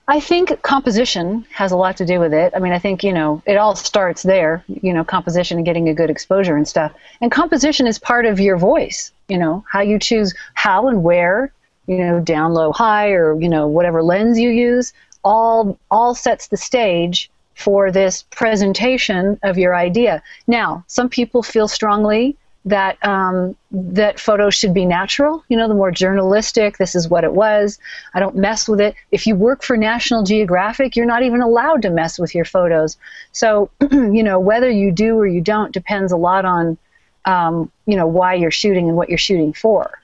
I 0.08 0.20
think 0.20 0.62
composition 0.62 1.44
has 1.50 1.72
a 1.72 1.76
lot 1.76 1.96
to 1.96 2.06
do 2.06 2.20
with 2.20 2.32
it. 2.32 2.52
I 2.54 2.60
mean, 2.60 2.72
I 2.72 2.78
think, 2.78 3.02
you 3.02 3.12
know, 3.12 3.42
it 3.44 3.56
all 3.56 3.74
starts 3.74 4.22
there, 4.22 4.62
you 4.68 4.92
know, 4.92 5.02
composition 5.02 5.56
and 5.56 5.66
getting 5.66 5.88
a 5.88 5.94
good 5.94 6.10
exposure 6.10 6.56
and 6.56 6.66
stuff. 6.66 6.92
And 7.20 7.32
composition 7.32 7.88
is 7.88 7.98
part 7.98 8.24
of 8.24 8.38
your 8.38 8.56
voice, 8.56 9.10
you 9.28 9.38
know, 9.38 9.64
how 9.68 9.80
you 9.80 9.98
choose 9.98 10.32
how 10.54 10.86
and 10.86 11.02
where, 11.02 11.52
you 11.88 11.98
know, 11.98 12.20
down, 12.20 12.54
low, 12.54 12.70
high, 12.70 13.10
or, 13.10 13.40
you 13.40 13.48
know, 13.48 13.66
whatever 13.66 14.00
lens 14.00 14.38
you 14.38 14.50
use, 14.50 14.92
all 15.24 15.76
all 15.90 16.14
sets 16.14 16.46
the 16.46 16.56
stage 16.56 17.28
for 17.56 17.90
this 17.90 18.24
presentation 18.30 19.38
of 19.42 19.58
your 19.58 19.74
idea. 19.74 20.22
Now, 20.46 20.84
some 20.86 21.08
people 21.08 21.42
feel 21.42 21.68
strongly 21.68 22.36
that 22.66 23.02
um, 23.06 23.56
that 23.70 24.20
photos 24.20 24.54
should 24.54 24.74
be 24.74 24.84
natural. 24.84 25.42
You 25.48 25.56
know, 25.56 25.68
the 25.68 25.74
more 25.74 25.90
journalistic. 25.90 26.76
This 26.76 26.94
is 26.94 27.08
what 27.08 27.24
it 27.24 27.32
was. 27.32 27.78
I 28.12 28.20
don't 28.20 28.36
mess 28.36 28.68
with 28.68 28.80
it. 28.80 28.94
If 29.10 29.26
you 29.26 29.36
work 29.36 29.62
for 29.62 29.76
National 29.76 30.22
Geographic, 30.22 30.96
you're 30.96 31.06
not 31.06 31.22
even 31.22 31.40
allowed 31.40 31.82
to 31.82 31.90
mess 31.90 32.18
with 32.18 32.34
your 32.34 32.44
photos. 32.44 32.98
So, 33.32 33.70
you 33.90 34.22
know, 34.22 34.38
whether 34.38 34.68
you 34.68 34.92
do 34.92 35.16
or 35.16 35.26
you 35.26 35.40
don't 35.40 35.72
depends 35.72 36.12
a 36.12 36.16
lot 36.16 36.44
on, 36.44 36.76
um, 37.24 37.70
you 37.86 37.96
know, 37.96 38.06
why 38.06 38.34
you're 38.34 38.50
shooting 38.50 38.88
and 38.88 38.96
what 38.96 39.08
you're 39.08 39.16
shooting 39.16 39.52
for. 39.52 39.98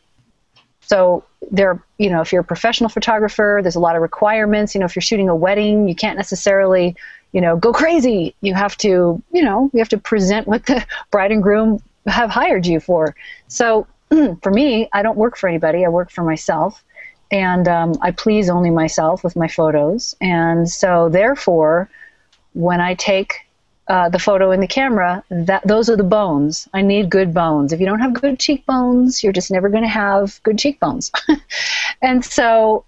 So 0.81 1.25
there, 1.51 1.83
you 1.99 2.11
know, 2.11 2.21
if 2.21 2.33
you're 2.33 2.43
a 2.43 2.45
professional 2.45 2.89
photographer, 2.89 3.61
there's 3.63 3.77
a 3.77 3.81
lot 3.81 3.97
of 3.97 4.03
requirements. 4.03 4.75
You 4.75 4.81
know, 4.81 4.87
if 4.87 4.95
you're 4.95 5.03
shooting 5.03 5.29
a 5.29 5.37
wedding, 5.37 5.89
you 5.89 5.95
can't 5.95 6.17
necessarily 6.17 6.97
you 7.33 7.41
know, 7.41 7.57
go 7.57 7.73
crazy. 7.73 8.35
You 8.41 8.55
have 8.55 8.77
to, 8.79 9.23
you 9.33 9.43
know, 9.43 9.71
you 9.73 9.79
have 9.79 9.89
to 9.91 9.99
present 9.99 10.47
what 10.47 10.67
the 10.67 10.85
bride 11.11 11.33
and 11.33 11.43
groom 11.43 11.83
have 12.07 12.31
hired 12.31 12.67
you 12.67 12.81
for. 12.81 13.15
So 13.49 13.87
for 14.43 14.51
me, 14.51 14.89
I 14.93 15.03
don't 15.03 15.17
work 15.17 15.37
for 15.37 15.49
anybody. 15.49 15.85
I 15.85 15.89
work 15.89 16.11
for 16.11 16.23
myself, 16.23 16.85
and 17.31 17.67
um, 17.69 17.95
I 18.03 18.11
please 18.11 18.51
only 18.51 18.71
myself 18.71 19.25
with 19.25 19.37
my 19.37 19.49
photos. 19.49 20.15
And 20.21 20.69
so 20.69 21.09
therefore, 21.09 21.89
when 22.55 22.81
I 22.81 22.95
take 22.95 23.35
uh, 23.89 24.09
the 24.09 24.19
photo 24.19 24.53
in 24.53 24.61
the 24.61 24.67
camera, 24.67 25.25
that 25.31 25.67
those 25.67 25.89
are 25.89 25.97
the 25.97 26.05
bones. 26.05 26.69
I 26.73 26.83
need 26.83 27.11
good 27.11 27.35
bones. 27.35 27.73
If 27.73 27.81
you 27.81 27.87
don't 27.87 28.01
have 28.01 28.15
good 28.15 28.39
cheekbones, 28.39 29.23
you're 29.23 29.33
just 29.33 29.51
never 29.51 29.69
going 29.69 29.83
to 29.83 29.89
have 29.89 30.41
good 30.43 30.59
cheekbones. 30.59 31.11
and 32.03 32.25
so 32.25 32.85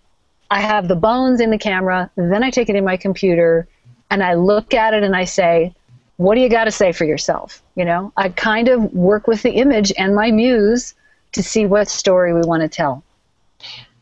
I 0.50 0.60
have 0.60 0.86
the 0.88 0.94
bones 0.94 1.40
in 1.40 1.50
the 1.50 1.58
camera, 1.58 2.10
then 2.16 2.44
I 2.44 2.50
take 2.50 2.68
it 2.68 2.76
in 2.76 2.84
my 2.84 2.96
computer 2.96 3.66
and 4.11 4.23
I 4.23 4.34
look 4.34 4.75
at 4.75 4.94
it 4.94 5.02
and 5.02 5.16
I 5.16 5.25
say, 5.25 5.75
what 6.16 6.34
do 6.37 6.40
you 6.40 6.49
got 6.49 6.64
to 6.64 6.70
say 6.70 6.92
for 6.92 7.04
yourself? 7.04 7.62
You 7.75 7.84
know, 7.84 8.12
I 8.16 8.28
kind 8.28 8.68
of 8.68 8.92
work 8.92 9.26
with 9.26 9.42
the 9.42 9.50
image 9.52 9.92
and 9.99 10.14
my 10.14 10.30
muse 10.30 10.94
to 11.32 11.42
see 11.42 11.66
what 11.66 11.88
story 11.88 12.32
we 12.32 12.42
want 12.42 12.62
to 12.62 12.68
tell. 12.68 13.02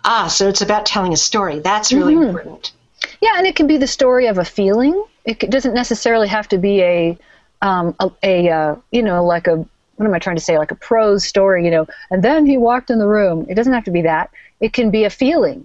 Ah, 0.04 0.26
so 0.26 0.48
it's 0.48 0.60
about 0.60 0.84
telling 0.84 1.12
a 1.12 1.16
story. 1.16 1.60
That's 1.60 1.92
really 1.92 2.14
mm-hmm. 2.14 2.24
important. 2.24 2.72
Yeah, 3.20 3.34
and 3.36 3.46
it 3.46 3.56
can 3.56 3.66
be 3.66 3.78
the 3.78 3.86
story 3.86 4.26
of 4.26 4.38
a 4.38 4.44
feeling. 4.44 5.02
It 5.24 5.38
doesn't 5.50 5.74
necessarily 5.74 6.28
have 6.28 6.48
to 6.48 6.58
be 6.58 6.82
a, 6.82 7.18
um, 7.62 7.94
a, 8.00 8.10
a 8.22 8.50
uh, 8.50 8.76
you 8.90 9.02
know, 9.02 9.24
like 9.24 9.46
a 9.46 9.64
what 9.96 10.06
am 10.06 10.14
I 10.14 10.18
trying 10.18 10.36
to 10.36 10.42
say? 10.42 10.58
Like 10.58 10.70
a 10.70 10.76
prose 10.76 11.24
story, 11.24 11.64
you 11.64 11.70
know. 11.70 11.86
And 12.10 12.24
then 12.24 12.44
he 12.44 12.56
walked 12.56 12.90
in 12.90 12.98
the 12.98 13.06
room. 13.06 13.46
It 13.48 13.54
doesn't 13.54 13.72
have 13.72 13.84
to 13.84 13.90
be 13.90 14.02
that. 14.02 14.30
It 14.60 14.72
can 14.72 14.90
be 14.90 15.04
a 15.04 15.10
feeling, 15.10 15.64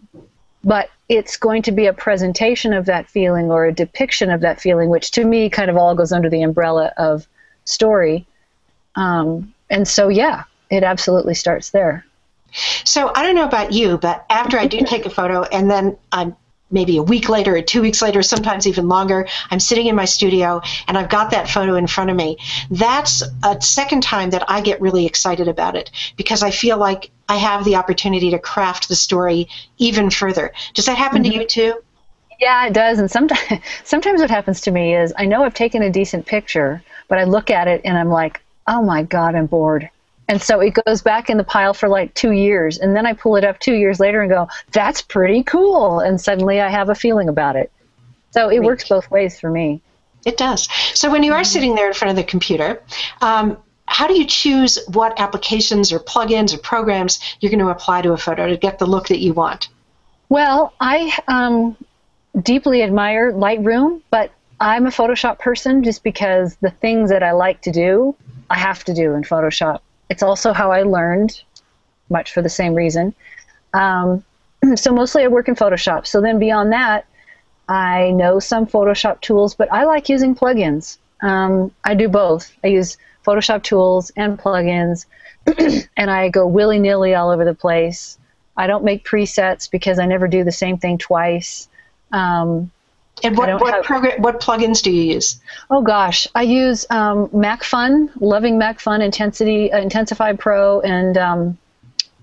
but 0.63 0.89
it's 1.09 1.37
going 1.37 1.61
to 1.63 1.71
be 1.71 1.85
a 1.85 1.93
presentation 1.93 2.73
of 2.73 2.85
that 2.85 3.09
feeling 3.09 3.49
or 3.51 3.65
a 3.65 3.73
depiction 3.73 4.29
of 4.29 4.41
that 4.41 4.59
feeling, 4.59 4.89
which 4.89 5.11
to 5.11 5.23
me 5.23 5.49
kind 5.49 5.69
of 5.69 5.77
all 5.77 5.95
goes 5.95 6.11
under 6.11 6.29
the 6.29 6.41
umbrella 6.41 6.91
of 6.97 7.27
story. 7.63 8.25
Um, 8.95 9.53
and 9.69 9.87
so, 9.87 10.09
yeah, 10.09 10.43
it 10.69 10.83
absolutely 10.83 11.33
starts 11.33 11.69
there. 11.69 12.05
So 12.85 13.11
I 13.13 13.23
don't 13.23 13.35
know 13.35 13.45
about 13.45 13.73
you, 13.73 13.97
but 13.97 14.25
after 14.29 14.57
I 14.57 14.67
do 14.67 14.79
take 14.85 15.05
a 15.05 15.09
photo 15.09 15.43
and 15.43 15.69
then 15.69 15.97
I'm 16.11 16.35
maybe 16.69 16.97
a 16.97 17.03
week 17.03 17.29
later 17.29 17.55
or 17.55 17.61
two 17.61 17.81
weeks 17.81 18.01
later, 18.01 18.21
sometimes 18.21 18.67
even 18.67 18.87
longer, 18.87 19.27
I'm 19.49 19.59
sitting 19.59 19.87
in 19.87 19.95
my 19.95 20.05
studio 20.05 20.61
and 20.87 20.97
I've 20.97 21.09
got 21.09 21.31
that 21.31 21.49
photo 21.49 21.75
in 21.75 21.87
front 21.87 22.09
of 22.09 22.15
me. 22.15 22.37
That's 22.69 23.23
a 23.43 23.61
second 23.61 24.03
time 24.03 24.31
that 24.31 24.49
I 24.49 24.61
get 24.61 24.81
really 24.81 25.05
excited 25.05 25.47
about 25.47 25.75
it 25.75 25.91
because 26.17 26.43
I 26.43 26.51
feel 26.51 26.77
like 26.77 27.11
I 27.29 27.37
have 27.37 27.65
the 27.65 27.75
opportunity 27.75 28.31
to 28.31 28.39
craft 28.39 28.89
the 28.89 28.95
story 28.95 29.47
even 29.77 30.09
further. 30.09 30.53
Does 30.73 30.85
that 30.85 30.97
happen 30.97 31.23
mm-hmm. 31.23 31.31
to 31.31 31.39
you 31.39 31.45
too? 31.45 31.73
Yeah, 32.39 32.67
it 32.67 32.73
does. 32.73 32.99
And 32.99 33.09
sometimes, 33.09 33.61
sometimes 33.83 34.21
what 34.21 34.29
happens 34.29 34.61
to 34.61 34.71
me 34.71 34.95
is 34.95 35.13
I 35.17 35.25
know 35.25 35.43
I've 35.43 35.53
taken 35.53 35.81
a 35.81 35.89
decent 35.89 36.25
picture, 36.25 36.81
but 37.07 37.17
I 37.17 37.23
look 37.23 37.49
at 37.49 37.67
it 37.67 37.81
and 37.83 37.97
I'm 37.97 38.09
like, 38.09 38.41
oh 38.67 38.81
my 38.81 39.03
God, 39.03 39.35
I'm 39.35 39.47
bored. 39.47 39.89
And 40.29 40.41
so 40.41 40.59
it 40.59 40.77
goes 40.85 41.01
back 41.01 41.29
in 41.29 41.37
the 41.37 41.43
pile 41.43 41.73
for 41.73 41.87
like 41.87 42.13
two 42.13 42.31
years. 42.31 42.77
And 42.77 42.95
then 42.95 43.05
I 43.05 43.13
pull 43.13 43.37
it 43.37 43.45
up 43.45 43.59
two 43.59 43.75
years 43.75 43.99
later 43.99 44.21
and 44.21 44.29
go, 44.29 44.49
that's 44.71 45.01
pretty 45.01 45.43
cool. 45.43 45.99
And 45.99 46.19
suddenly 46.19 46.59
I 46.59 46.69
have 46.69 46.89
a 46.89 46.95
feeling 46.95 47.29
about 47.29 47.55
it. 47.55 47.71
So 48.31 48.49
it 48.49 48.61
works 48.61 48.87
both 48.87 49.09
ways 49.09 49.39
for 49.39 49.49
me. 49.49 49.81
It 50.25 50.35
does. 50.35 50.67
So 50.93 51.09
when 51.09 51.23
you 51.23 51.33
are 51.33 51.45
sitting 51.45 51.75
there 51.75 51.87
in 51.87 51.93
front 51.93 52.09
of 52.09 52.17
the 52.17 52.29
computer, 52.29 52.83
um, 53.21 53.57
how 53.87 54.07
do 54.07 54.17
you 54.17 54.25
choose 54.25 54.77
what 54.91 55.19
applications 55.19 55.91
or 55.91 55.99
plugins 55.99 56.53
or 56.53 56.59
programs 56.59 57.19
you're 57.39 57.49
going 57.49 57.63
to 57.63 57.69
apply 57.69 58.01
to 58.01 58.11
a 58.11 58.17
photo 58.17 58.47
to 58.47 58.57
get 58.57 58.79
the 58.79 58.85
look 58.85 59.07
that 59.07 59.19
you 59.19 59.33
want? 59.33 59.69
Well, 60.29 60.73
I 60.79 61.17
um, 61.27 61.77
deeply 62.39 62.83
admire 62.83 63.31
Lightroom, 63.31 64.01
but 64.09 64.31
I'm 64.59 64.85
a 64.85 64.89
Photoshop 64.89 65.39
person 65.39 65.83
just 65.83 66.03
because 66.03 66.57
the 66.57 66.69
things 66.69 67.09
that 67.09 67.23
I 67.23 67.31
like 67.31 67.61
to 67.61 67.71
do, 67.71 68.15
I 68.49 68.57
have 68.57 68.83
to 68.85 68.93
do 68.93 69.13
in 69.13 69.23
Photoshop. 69.23 69.79
It's 70.09 70.23
also 70.23 70.51
how 70.51 70.71
I 70.71 70.83
learned, 70.83 71.41
much 72.09 72.33
for 72.33 72.41
the 72.41 72.49
same 72.49 72.73
reason. 72.73 73.15
Um, 73.73 74.23
so 74.75 74.91
mostly 74.91 75.23
I 75.23 75.27
work 75.27 75.47
in 75.47 75.55
Photoshop. 75.55 76.07
So 76.07 76.19
then 76.19 76.39
beyond 76.39 76.73
that, 76.73 77.05
I 77.69 78.11
know 78.11 78.39
some 78.39 78.65
Photoshop 78.65 79.21
tools, 79.21 79.55
but 79.55 79.71
I 79.71 79.85
like 79.85 80.09
using 80.09 80.35
plugins. 80.35 80.97
Um, 81.21 81.71
I 81.83 81.93
do 81.95 82.09
both. 82.09 82.51
I 82.63 82.67
use 82.67 82.97
Photoshop 83.27 83.63
tools 83.63 84.11
and 84.15 84.39
plugins, 84.39 85.05
and 85.97 86.09
I 86.09 86.29
go 86.29 86.47
willy 86.47 86.79
nilly 86.79 87.13
all 87.13 87.29
over 87.29 87.43
the 87.43 87.53
place. 87.53 88.17
I 88.55 88.67
don't 88.67 88.83
make 88.83 89.05
presets 89.05 89.69
because 89.69 89.99
I 89.99 90.05
never 90.05 90.27
do 90.27 90.43
the 90.43 90.51
same 90.51 90.77
thing 90.77 90.97
twice. 90.97 91.67
Um, 92.11 92.71
and 93.23 93.37
what 93.37 93.59
what, 93.59 93.73
have, 93.73 93.83
program, 93.83 94.21
what 94.21 94.39
plugins 94.39 94.81
do 94.81 94.91
you 94.91 95.13
use? 95.13 95.39
Oh 95.69 95.81
gosh, 95.81 96.27
I 96.35 96.43
use 96.43 96.85
um, 96.89 97.27
Macphun, 97.29 98.09
loving 98.19 98.59
Macphun 98.59 99.03
Intensity 99.03 99.71
uh, 99.71 99.79
Intensify 99.79 100.33
Pro 100.33 100.81
and 100.81 101.17
um, 101.17 101.57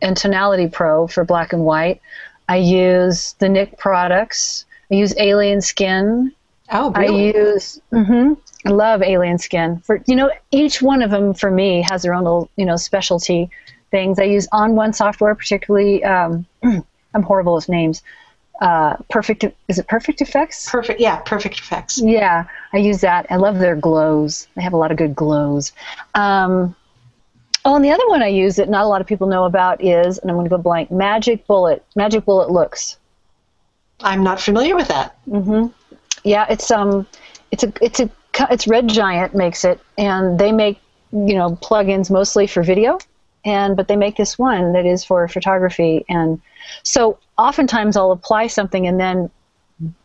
and 0.00 0.16
Tonality 0.16 0.68
Pro 0.68 1.06
for 1.06 1.25
black 1.25 1.52
and 1.52 1.64
white. 1.64 2.00
I 2.49 2.56
use 2.56 3.34
the 3.38 3.49
Nik 3.49 3.78
products. 3.78 4.66
I 4.90 4.96
use 4.96 5.14
Alien 5.18 5.61
Skin. 5.61 6.32
Oh, 6.71 6.90
really? 6.92 7.35
I 7.35 7.38
use. 7.38 7.80
Mm-hmm, 7.92 8.35
I 8.66 8.71
love 8.71 9.02
Alien 9.02 9.38
Skin. 9.38 9.78
For 9.80 10.02
you 10.06 10.16
know, 10.16 10.30
each 10.50 10.80
one 10.80 11.02
of 11.02 11.11
them 11.11 11.35
for 11.35 11.50
me 11.50 11.83
has 11.83 12.02
their 12.02 12.14
own 12.14 12.25
little 12.25 12.50
you 12.56 12.64
know 12.64 12.76
specialty 12.76 13.50
things. 13.90 14.18
I 14.18 14.25
use 14.25 14.49
ON1 14.52 14.94
software, 14.94 15.35
particularly. 15.35 16.02
Um, 16.04 16.47
I'm 16.62 17.23
horrible 17.23 17.54
with 17.54 17.68
names 17.68 18.02
uh, 18.61 18.97
perfect 19.11 19.44
is 19.68 19.78
it 19.78 19.88
perfect 19.88 20.21
effects 20.21 20.71
perfect 20.71 21.00
yeah 21.00 21.16
perfect 21.21 21.59
effects 21.59 22.00
yeah 22.00 22.44
i 22.73 22.76
use 22.76 23.00
that 23.00 23.26
i 23.30 23.37
love 23.37 23.59
their 23.59 23.75
glows 23.75 24.47
they 24.54 24.62
have 24.62 24.73
a 24.73 24.76
lot 24.76 24.90
of 24.90 24.97
good 24.97 25.14
glows 25.14 25.73
um, 26.14 26.75
oh 27.64 27.75
and 27.75 27.85
the 27.85 27.90
other 27.90 28.06
one 28.09 28.23
i 28.23 28.28
use 28.28 28.56
that 28.56 28.68
not 28.68 28.85
a 28.85 28.88
lot 28.88 29.00
of 29.00 29.06
people 29.06 29.26
know 29.26 29.44
about 29.44 29.83
is 29.83 30.18
and 30.18 30.30
i'm 30.30 30.37
going 30.37 30.44
to 30.44 30.50
go 30.50 30.59
blank 30.59 30.90
magic 30.90 31.47
bullet 31.47 31.85
magic 31.97 32.25
bullet 32.25 32.50
looks 32.50 32.97
i'm 34.00 34.23
not 34.23 34.40
familiar 34.40 34.76
with 34.76 34.88
that 34.88 35.16
mm-hmm. 35.26 35.66
Yeah 36.25 36.47
it's 36.49 36.71
um 36.71 37.07
it's 37.50 37.62
a 37.62 37.73
it's 37.81 38.00
a 38.00 38.11
it's 38.50 38.66
red 38.66 38.88
giant 38.88 39.35
makes 39.35 39.64
it 39.64 39.81
and 39.97 40.38
they 40.38 40.50
make 40.50 40.81
you 41.12 41.35
know 41.35 41.57
plugins 41.62 42.11
mostly 42.11 42.47
for 42.47 42.62
video 42.62 42.99
and 43.45 43.76
but 43.76 43.87
they 43.88 43.97
make 43.97 44.16
this 44.16 44.38
one 44.38 44.73
that 44.73 44.87
is 44.87 45.04
for 45.04 45.28
photography 45.28 46.04
and 46.09 46.40
so 46.83 47.19
oftentimes 47.38 47.97
I'll 47.97 48.12
apply 48.12 48.47
something 48.49 48.87
and 48.87 48.99
then 48.99 49.31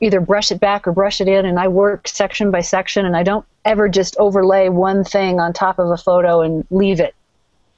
either 0.01 0.19
brush 0.19 0.51
it 0.51 0.59
back 0.59 0.87
or 0.87 0.91
brush 0.91 1.21
it 1.21 1.27
in 1.27 1.45
and 1.45 1.59
I 1.59 1.67
work 1.67 2.07
section 2.07 2.51
by 2.51 2.61
section 2.61 3.05
and 3.05 3.15
I 3.15 3.23
don't 3.23 3.45
ever 3.65 3.87
just 3.87 4.17
overlay 4.17 4.69
one 4.69 5.03
thing 5.03 5.39
on 5.39 5.53
top 5.53 5.79
of 5.79 5.89
a 5.89 5.97
photo 5.97 6.41
and 6.41 6.65
leave 6.71 6.99
it. 6.99 7.15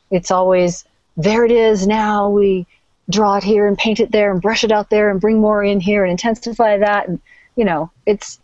It's 0.10 0.32
always 0.32 0.86
there 1.18 1.44
it 1.46 1.52
is 1.52 1.86
now 1.86 2.30
we 2.30 2.66
draw 3.10 3.36
it 3.36 3.44
here 3.44 3.68
and 3.68 3.78
paint 3.78 4.00
it 4.00 4.12
there 4.12 4.32
and 4.32 4.42
brush 4.42 4.64
it 4.64 4.72
out 4.72 4.90
there 4.90 5.10
and 5.10 5.20
bring 5.20 5.40
more 5.40 5.64
in 5.64 5.82
here 5.82 6.04
and 6.04 6.12
intensify 6.12 6.78
that 6.78 7.08
and 7.10 7.20
you 7.62 7.66
know 7.66 7.92
it's 8.08 8.40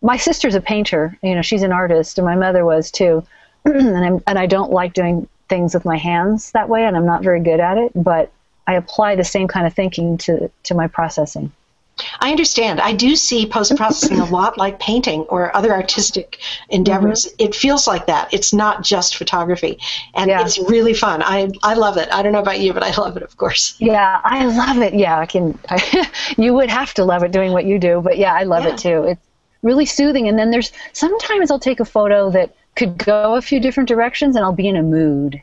my 0.00 0.16
sister's 0.16 0.54
a 0.54 0.60
painter 0.60 1.18
you 1.24 1.34
know 1.34 1.42
she's 1.42 1.64
an 1.64 1.72
artist 1.72 2.18
and 2.18 2.24
my 2.24 2.36
mother 2.36 2.64
was 2.64 2.88
too 2.88 3.26
and, 3.64 4.04
I'm, 4.04 4.22
and 4.28 4.38
I 4.38 4.46
don't 4.46 4.70
like 4.70 4.92
doing 4.94 5.26
things 5.48 5.74
with 5.74 5.84
my 5.84 5.96
hands 5.96 6.52
that 6.52 6.68
way 6.68 6.84
and 6.84 6.96
I'm 6.96 7.04
not 7.04 7.24
very 7.24 7.40
good 7.40 7.58
at 7.58 7.78
it 7.78 7.90
but 7.96 8.30
I 8.64 8.74
apply 8.74 9.16
the 9.16 9.24
same 9.24 9.48
kind 9.48 9.66
of 9.66 9.74
thinking 9.74 10.18
to, 10.18 10.50
to 10.62 10.74
my 10.74 10.86
processing. 10.86 11.50
I 12.20 12.30
understand. 12.30 12.80
I 12.80 12.92
do 12.92 13.16
see 13.16 13.46
post 13.46 13.74
processing 13.76 14.20
a 14.20 14.24
lot 14.24 14.58
like 14.58 14.78
painting 14.80 15.22
or 15.22 15.54
other 15.56 15.72
artistic 15.72 16.40
endeavors. 16.68 17.26
Mm-hmm. 17.26 17.36
It 17.38 17.54
feels 17.54 17.86
like 17.86 18.06
that. 18.06 18.32
It's 18.32 18.52
not 18.52 18.82
just 18.82 19.16
photography. 19.16 19.78
And 20.14 20.28
yeah. 20.28 20.42
it's 20.42 20.58
really 20.58 20.94
fun. 20.94 21.22
I, 21.22 21.50
I 21.62 21.74
love 21.74 21.96
it. 21.96 22.08
I 22.12 22.22
don't 22.22 22.32
know 22.32 22.40
about 22.40 22.60
you, 22.60 22.72
but 22.72 22.82
I 22.82 22.94
love 22.94 23.16
it, 23.16 23.22
of 23.22 23.36
course. 23.36 23.76
Yeah, 23.78 24.20
I 24.24 24.46
love 24.46 24.78
it. 24.78 24.94
Yeah, 24.94 25.18
I 25.18 25.26
can. 25.26 25.58
I, 25.68 26.10
you 26.36 26.54
would 26.54 26.70
have 26.70 26.94
to 26.94 27.04
love 27.04 27.22
it 27.22 27.32
doing 27.32 27.52
what 27.52 27.64
you 27.64 27.78
do, 27.78 28.00
but 28.00 28.18
yeah, 28.18 28.34
I 28.34 28.44
love 28.44 28.64
yeah. 28.64 28.74
it 28.74 28.78
too. 28.78 29.04
It's 29.04 29.20
really 29.62 29.86
soothing. 29.86 30.28
And 30.28 30.38
then 30.38 30.50
there's 30.50 30.72
sometimes 30.92 31.50
I'll 31.50 31.58
take 31.58 31.80
a 31.80 31.84
photo 31.84 32.30
that 32.30 32.54
could 32.76 32.98
go 32.98 33.34
a 33.34 33.42
few 33.42 33.60
different 33.60 33.88
directions 33.88 34.36
and 34.36 34.44
I'll 34.44 34.52
be 34.52 34.68
in 34.68 34.76
a 34.76 34.82
mood 34.82 35.42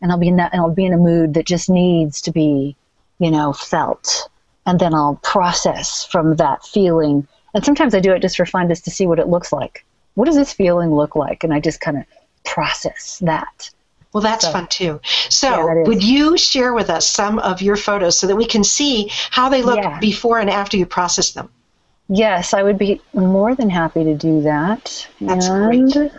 and 0.00 0.12
I'll 0.12 0.18
be 0.18 0.28
in 0.28 0.36
that 0.36 0.52
and 0.52 0.60
I'll 0.60 0.74
be 0.74 0.84
in 0.84 0.92
a 0.92 0.98
mood 0.98 1.34
that 1.34 1.46
just 1.46 1.68
needs 1.68 2.20
to 2.22 2.32
be, 2.32 2.76
you 3.18 3.30
know, 3.30 3.52
felt. 3.52 4.28
And 4.66 4.78
then 4.78 4.94
I'll 4.94 5.20
process 5.22 6.04
from 6.04 6.36
that 6.36 6.64
feeling. 6.64 7.26
And 7.54 7.64
sometimes 7.64 7.94
I 7.94 8.00
do 8.00 8.12
it 8.12 8.20
just 8.20 8.36
for 8.36 8.46
fun, 8.46 8.68
just 8.68 8.84
to 8.84 8.90
see 8.90 9.06
what 9.06 9.18
it 9.18 9.28
looks 9.28 9.52
like. 9.52 9.84
What 10.14 10.26
does 10.26 10.36
this 10.36 10.52
feeling 10.52 10.94
look 10.94 11.14
like? 11.14 11.44
And 11.44 11.54
I 11.54 11.60
just 11.60 11.80
kind 11.80 11.96
of 11.96 12.04
process 12.44 13.18
that. 13.18 13.70
Well, 14.12 14.22
that's 14.22 14.46
so, 14.46 14.52
fun 14.52 14.66
too. 14.68 15.00
So, 15.28 15.48
yeah, 15.48 15.82
would 15.82 16.02
you 16.02 16.38
share 16.38 16.72
with 16.72 16.88
us 16.88 17.06
some 17.06 17.38
of 17.38 17.60
your 17.60 17.76
photos 17.76 18.18
so 18.18 18.26
that 18.26 18.36
we 18.36 18.46
can 18.46 18.64
see 18.64 19.10
how 19.30 19.48
they 19.48 19.62
look 19.62 19.76
yeah. 19.76 19.98
before 20.00 20.38
and 20.38 20.48
after 20.48 20.76
you 20.76 20.86
process 20.86 21.32
them? 21.32 21.50
Yes, 22.08 22.54
I 22.54 22.62
would 22.62 22.78
be 22.78 23.00
more 23.12 23.54
than 23.54 23.68
happy 23.68 24.04
to 24.04 24.14
do 24.14 24.42
that. 24.42 25.06
That's 25.20 25.46
and 25.48 25.92
great. 25.92 26.12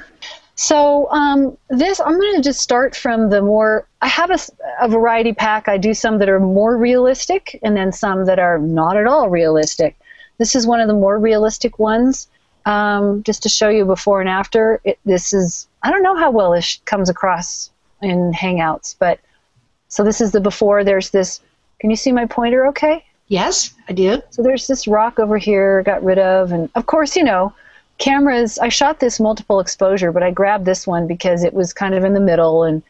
So 0.58 1.08
um, 1.12 1.56
this, 1.70 2.00
I'm 2.00 2.20
going 2.20 2.36
to 2.36 2.42
just 2.42 2.62
start 2.62 2.96
from 2.96 3.30
the 3.30 3.44
more. 3.44 3.88
I 4.02 4.08
have 4.08 4.32
a, 4.32 4.40
a, 4.82 4.90
variety 4.90 5.32
pack. 5.32 5.70
I 5.70 5.78
do 5.78 5.94
some 5.94 6.18
that 6.18 6.30
are 6.30 6.40
more 6.40 6.76
realistic, 6.78 7.60
and 7.62 7.78
then 7.78 7.92
some 7.92 8.26
that 8.26 8.40
are 8.40 8.58
not 8.58 8.98
at 8.98 9.06
all 9.06 9.30
realistic. 9.30 9.96
This 10.40 10.56
is 10.56 10.66
one 10.66 10.82
of 10.82 10.88
the 10.88 10.96
more 10.96 11.20
realistic 11.20 11.78
ones. 11.78 12.28
Um, 12.66 13.24
just 13.24 13.44
to 13.44 13.50
show 13.50 13.70
you 13.70 13.86
before 13.86 14.20
and 14.20 14.28
after. 14.28 14.82
It, 14.84 14.98
this 15.06 15.32
is. 15.32 15.68
I 15.84 15.92
don't 15.92 16.02
know 16.02 16.16
how 16.16 16.32
well 16.32 16.54
it 16.54 16.80
comes 16.86 17.08
across 17.08 17.70
in 18.02 18.34
Hangouts, 18.34 18.96
but 18.98 19.20
so 19.90 20.04
this 20.04 20.22
is 20.22 20.32
the 20.32 20.42
before. 20.42 20.84
There's 20.84 21.12
this. 21.12 21.40
Can 21.80 21.92
you 21.92 21.96
see 21.96 22.12
my 22.12 22.26
pointer? 22.26 22.66
Okay. 22.68 23.06
Yes, 23.28 23.76
I 23.90 23.94
do. 23.94 24.24
So 24.32 24.42
there's 24.42 24.66
this 24.66 24.88
rock 24.88 25.20
over 25.20 25.38
here. 25.38 25.84
Got 25.84 26.04
rid 26.04 26.18
of, 26.18 26.52
and 26.52 26.68
of 26.74 26.88
course, 26.88 27.16
you 27.16 27.24
know 27.24 27.54
cameras, 27.98 28.60
I 28.60 28.70
shot 28.70 29.00
this 29.00 29.20
multiple 29.20 29.60
exposure, 29.60 30.12
but 30.12 30.24
I 30.24 30.32
grabbed 30.32 30.66
this 30.66 30.86
one 30.86 31.08
because 31.08 31.44
it 31.44 31.54
was 31.54 31.74
kind 31.74 31.96
of 31.96 32.04
in 32.04 32.14
the 32.14 32.20
middle 32.20 32.64
and 32.64 32.84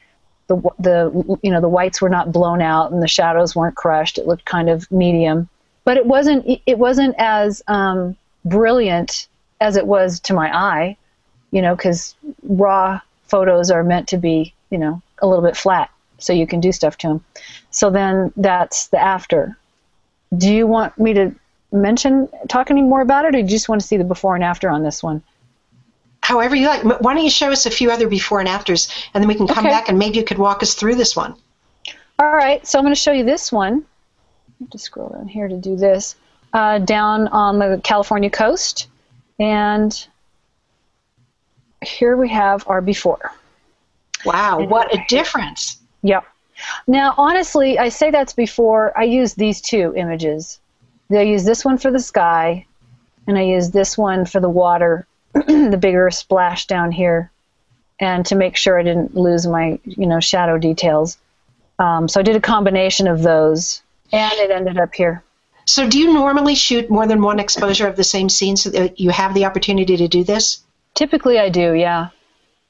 the 0.48 0.56
the 0.80 1.40
you 1.44 1.52
know 1.52 1.62
the 1.62 1.70
whites 1.70 2.02
were 2.02 2.10
not 2.10 2.32
blown 2.32 2.62
out 2.62 2.92
and 2.92 3.02
the 3.02 3.08
shadows 3.08 3.56
weren't 3.56 3.76
crushed. 3.76 4.18
It 4.18 4.28
looked 4.28 4.46
kind 4.46 4.70
of 4.70 4.90
medium, 4.92 5.50
but 5.84 5.98
it 5.98 6.06
wasn't 6.06 6.46
it 6.66 6.78
wasn't 6.78 7.16
as 7.18 7.62
um, 7.68 8.16
brilliant 8.46 9.28
as 9.60 9.76
it 9.76 9.86
was 9.86 10.20
to 10.22 10.34
my 10.34 10.56
eye, 10.56 10.98
you 11.52 11.62
know, 11.62 11.76
because 11.76 12.16
raw 12.44 13.02
photos 13.24 13.70
are 13.70 13.84
meant 13.84 14.08
to 14.10 14.18
be 14.18 14.54
you 14.70 14.78
know 14.78 15.02
a 15.22 15.28
little 15.28 15.44
bit 15.44 15.58
flat 15.58 15.90
so 16.18 16.34
you 16.34 16.48
can 16.48 16.60
do 16.60 16.72
stuff 16.72 16.98
to 16.98 17.08
them. 17.08 17.26
So 17.72 17.90
then 17.90 18.32
that's 18.38 18.88
the 18.88 19.00
after. 19.00 19.58
Do 20.36 20.54
you 20.54 20.66
want 20.66 20.98
me 20.98 21.14
to 21.14 21.36
mention 21.72 22.30
talk 22.48 22.72
any 22.72 22.82
more 22.82 23.02
about 23.02 23.26
it, 23.26 23.30
or 23.30 23.32
do 23.32 23.38
you 23.40 23.44
just 23.46 23.70
want 23.70 23.82
to 23.82 23.88
see 23.88 23.98
the 23.98 24.04
before 24.04 24.36
and 24.36 24.44
after 24.44 24.70
on 24.70 24.84
this 24.84 25.04
one? 25.04 25.22
However 26.22 26.56
you 26.56 26.68
like. 26.68 26.84
Why 27.02 27.14
don't 27.14 27.24
you 27.24 27.30
show 27.30 27.52
us 27.52 27.66
a 27.66 27.72
few 27.72 27.90
other 27.92 28.08
before 28.08 28.40
and 28.40 28.50
afters, 28.50 28.90
and 29.14 29.22
then 29.22 29.28
we 29.28 29.36
can 29.36 29.48
come 29.48 29.66
Okay. 29.66 29.74
back 29.74 29.90
and 29.90 29.98
maybe 29.98 30.18
you 30.18 30.24
could 30.24 30.38
walk 30.38 30.62
us 30.64 30.74
through 30.74 30.96
this 30.96 31.16
one. 31.16 31.36
All 32.20 32.32
right, 32.34 32.66
so 32.66 32.80
I'm 32.80 32.84
going 32.84 32.96
to 32.96 33.00
show 33.00 33.12
you 33.12 33.24
this 33.24 33.52
one. 33.52 33.86
I 34.60 34.64
have 34.64 34.70
to 34.72 34.80
scroll 34.80 35.10
down 35.10 35.28
here 35.28 35.48
to 35.48 35.56
do 35.58 35.76
this. 35.76 36.16
Uh, 36.54 36.80
down 36.80 37.28
on 37.28 37.60
the 37.60 37.80
California 37.84 38.30
coast, 38.30 38.88
and 39.40 40.08
here 41.86 42.18
we 42.18 42.28
have 42.30 42.64
our 42.68 42.82
before. 42.82 43.32
Wow, 44.26 44.66
what 44.66 44.94
a 44.94 45.04
difference! 45.08 45.78
Yep. 46.02 46.26
Now, 46.88 47.14
honestly, 47.18 47.78
I 47.78 47.90
say 47.90 48.10
that's 48.10 48.34
before 48.34 48.98
I 48.98 49.04
use 49.04 49.36
these 49.36 49.62
two 49.62 49.94
images. 49.96 50.60
I 51.12 51.22
use 51.22 51.44
this 51.44 51.64
one 51.64 51.78
for 51.78 51.92
the 51.92 52.00
sky, 52.00 52.66
and 53.28 53.38
I 53.38 53.44
use 53.44 53.72
this 53.72 53.98
one 53.98 54.26
for 54.26 54.40
the 54.40 54.50
water, 54.50 55.08
the 55.34 55.78
bigger 55.80 56.10
splash 56.12 56.68
down 56.68 56.92
here, 56.92 57.32
and 58.00 58.26
to 58.26 58.36
make 58.36 58.56
sure 58.56 58.80
I 58.80 58.84
didn't 58.84 59.16
lose 59.16 59.48
my, 59.48 59.80
you 59.84 60.08
know, 60.08 60.20
shadow 60.20 60.58
details. 60.58 61.18
Um, 61.80 62.08
so 62.08 62.20
I 62.20 62.24
did 62.24 62.36
a 62.36 62.42
combination 62.42 63.08
of 63.08 63.22
those, 63.22 63.82
and 64.12 64.34
it 64.34 64.52
ended 64.52 64.78
up 64.78 64.94
here. 64.96 65.24
So, 65.66 65.88
do 65.88 66.00
you 66.00 66.14
normally 66.14 66.56
shoot 66.56 66.90
more 66.90 67.06
than 67.08 67.22
one 67.22 67.40
exposure 67.40 67.88
of 67.88 67.98
the 67.98 68.04
same 68.04 68.30
scene 68.30 68.56
so 68.56 68.70
that 68.70 69.00
you 69.00 69.10
have 69.10 69.34
the 69.34 69.46
opportunity 69.46 69.98
to 69.98 70.08
do 70.08 70.24
this? 70.24 70.62
Typically, 70.94 71.40
I 71.40 71.50
do, 71.50 71.74
yeah. 71.74 72.10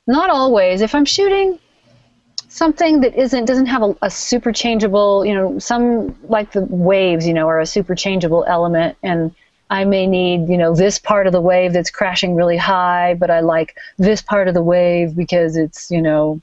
Not 0.07 0.29
always. 0.29 0.81
If 0.81 0.95
I'm 0.95 1.05
shooting 1.05 1.59
something 2.57 3.01
that 3.01 3.15
isn't 3.15 3.45
doesn't 3.45 3.67
have 3.67 3.83
a, 3.83 3.95
a 4.01 4.09
super 4.09 4.51
changeable, 4.51 5.23
you 5.23 5.33
know, 5.33 5.59
some 5.59 6.17
like 6.27 6.51
the 6.51 6.61
waves, 6.61 7.27
you 7.27 7.33
know, 7.33 7.47
are 7.47 7.59
a 7.59 7.65
super 7.65 7.93
changeable 7.93 8.43
element, 8.47 8.97
and 9.03 9.33
I 9.69 9.85
may 9.85 10.07
need, 10.07 10.49
you 10.49 10.57
know, 10.57 10.73
this 10.73 10.97
part 10.97 11.27
of 11.27 11.33
the 11.33 11.41
wave 11.41 11.73
that's 11.73 11.91
crashing 11.91 12.35
really 12.35 12.57
high, 12.57 13.13
but 13.13 13.29
I 13.29 13.41
like 13.41 13.77
this 13.97 14.21
part 14.21 14.47
of 14.47 14.53
the 14.55 14.63
wave 14.63 15.15
because 15.15 15.55
it's, 15.55 15.91
you 15.91 16.01
know, 16.01 16.41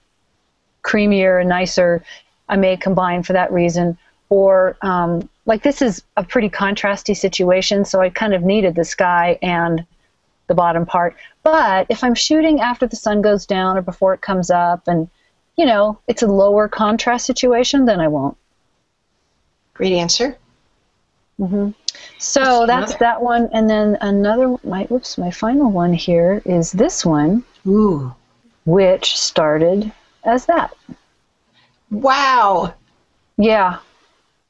creamier 0.83 1.41
and 1.41 1.49
nicer. 1.49 2.05
I 2.49 2.57
may 2.57 2.77
combine 2.77 3.23
for 3.23 3.33
that 3.33 3.53
reason. 3.53 3.99
Or 4.29 4.77
um, 4.83 5.29
like 5.47 5.63
this 5.63 5.83
is 5.83 6.03
a 6.17 6.23
pretty 6.23 6.51
contrasty 6.51 7.17
situation, 7.17 7.85
so 7.85 8.01
I 8.01 8.11
kind 8.11 8.35
of 8.35 8.43
needed 8.43 8.75
the 8.75 8.85
sky 8.85 9.39
and 9.43 9.85
the 10.47 10.55
bottom 10.55 10.87
part. 10.87 11.17
But 11.43 11.87
if 11.89 12.05
I'm 12.05 12.15
shooting 12.15 12.61
after 12.61 12.87
the 12.87 12.97
sun 12.97 13.23
goes 13.23 13.47
down 13.47 13.79
or 13.79 13.83
before 13.83 14.15
it 14.15 14.21
comes 14.21 14.51
up, 14.51 14.87
and 14.87 15.09
you 15.57 15.67
know 15.67 15.99
it's 16.09 16.23
a 16.23 16.27
lower 16.27 16.69
contrast 16.69 17.27
situation, 17.27 17.85
then 17.85 18.01
I 18.01 18.09
won't. 18.09 18.37
Great 19.75 19.93
answer. 19.93 20.37
Mm-hmm. 21.39 21.71
So 22.19 22.65
that's 22.67 22.95
that 22.97 23.21
one, 23.21 23.49
and 23.53 23.69
then 23.69 23.99
another. 24.01 24.57
My 24.65 24.85
whoops, 24.85 25.19
my 25.19 25.31
final 25.31 25.71
one 25.71 25.93
here 25.93 26.43
is 26.45 26.73
this 26.73 27.05
one, 27.05 27.45
Ooh, 27.67 28.15
which 28.65 29.19
started 29.19 29.93
as 30.25 30.47
that. 30.47 30.73
wow! 31.91 32.75
Yeah. 33.37 33.79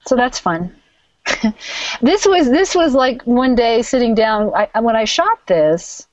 So 0.06 0.16
that's 0.16 0.38
fun. 0.38 0.74
this 2.02 2.26
was 2.26 2.50
this 2.50 2.74
was 2.74 2.94
like 2.94 3.22
one 3.22 3.54
day 3.54 3.80
sitting 3.80 4.14
down 4.14 4.52
I, 4.54 4.80
when 4.80 4.94
I 4.94 5.04
shot 5.04 5.46
this, 5.46 6.06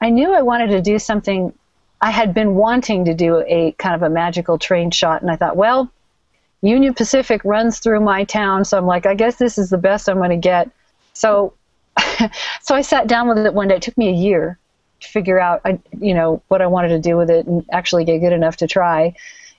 I 0.00 0.08
knew 0.10 0.32
I 0.32 0.42
wanted 0.42 0.68
to 0.68 0.80
do 0.80 0.98
something 0.98 1.52
I 2.00 2.10
had 2.10 2.34
been 2.34 2.54
wanting 2.54 3.06
to 3.06 3.14
do 3.14 3.42
a 3.46 3.72
kind 3.72 3.94
of 3.94 4.02
a 4.02 4.10
magical 4.10 4.58
train 4.58 4.90
shot 4.90 5.22
and 5.22 5.30
I 5.30 5.36
thought, 5.36 5.56
well, 5.56 5.90
Union 6.62 6.94
Pacific 6.94 7.42
runs 7.44 7.78
through 7.78 8.00
my 8.00 8.24
town, 8.24 8.64
so 8.64 8.78
I'm 8.78 8.86
like, 8.86 9.06
I 9.06 9.14
guess 9.14 9.36
this 9.36 9.58
is 9.58 9.70
the 9.70 9.78
best 9.78 10.08
I'm 10.08 10.16
going 10.16 10.30
to 10.30 10.36
get. 10.36 10.70
So 11.12 11.54
so 12.62 12.74
I 12.74 12.82
sat 12.82 13.06
down 13.06 13.28
with 13.28 13.38
it 13.38 13.54
one 13.54 13.68
day. 13.68 13.76
It 13.76 13.82
took 13.82 13.96
me 13.96 14.08
a 14.08 14.12
year 14.12 14.58
to 15.00 15.08
figure 15.08 15.38
out, 15.38 15.62
you 15.98 16.14
know, 16.14 16.42
what 16.48 16.62
I 16.62 16.66
wanted 16.66 16.88
to 16.88 16.98
do 16.98 17.16
with 17.16 17.30
it 17.30 17.46
and 17.46 17.64
actually 17.72 18.04
get 18.04 18.18
good 18.18 18.32
enough 18.32 18.56
to 18.58 18.66
try. 18.66 19.14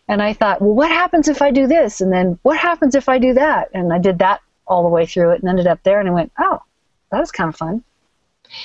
And 0.08 0.22
I 0.22 0.34
thought, 0.34 0.62
well, 0.62 0.74
what 0.74 0.90
happens 0.90 1.28
if 1.28 1.42
I 1.42 1.52
do 1.52 1.68
this? 1.68 2.02
And 2.02 2.12
then 2.12 2.40
what 2.44 2.58
happens 2.58 2.96
if 2.96 3.10
I 3.10 3.20
do 3.20 3.34
that? 3.34 3.70
And 3.74 3.92
I 3.92 4.00
did 4.00 4.20
that 4.20 4.42
all 4.66 4.84
the 4.84 4.90
way 4.90 5.06
through 5.06 5.32
it 5.32 5.42
and 5.42 5.50
ended 5.50 5.68
up 5.68 5.84
there. 5.84 6.00
And 6.00 6.08
I 6.08 6.14
went, 6.14 6.32
oh, 6.40 6.62
that 7.12 7.20
was 7.20 7.32
kind 7.32 7.50
of 7.50 7.56
fun. 7.56 7.84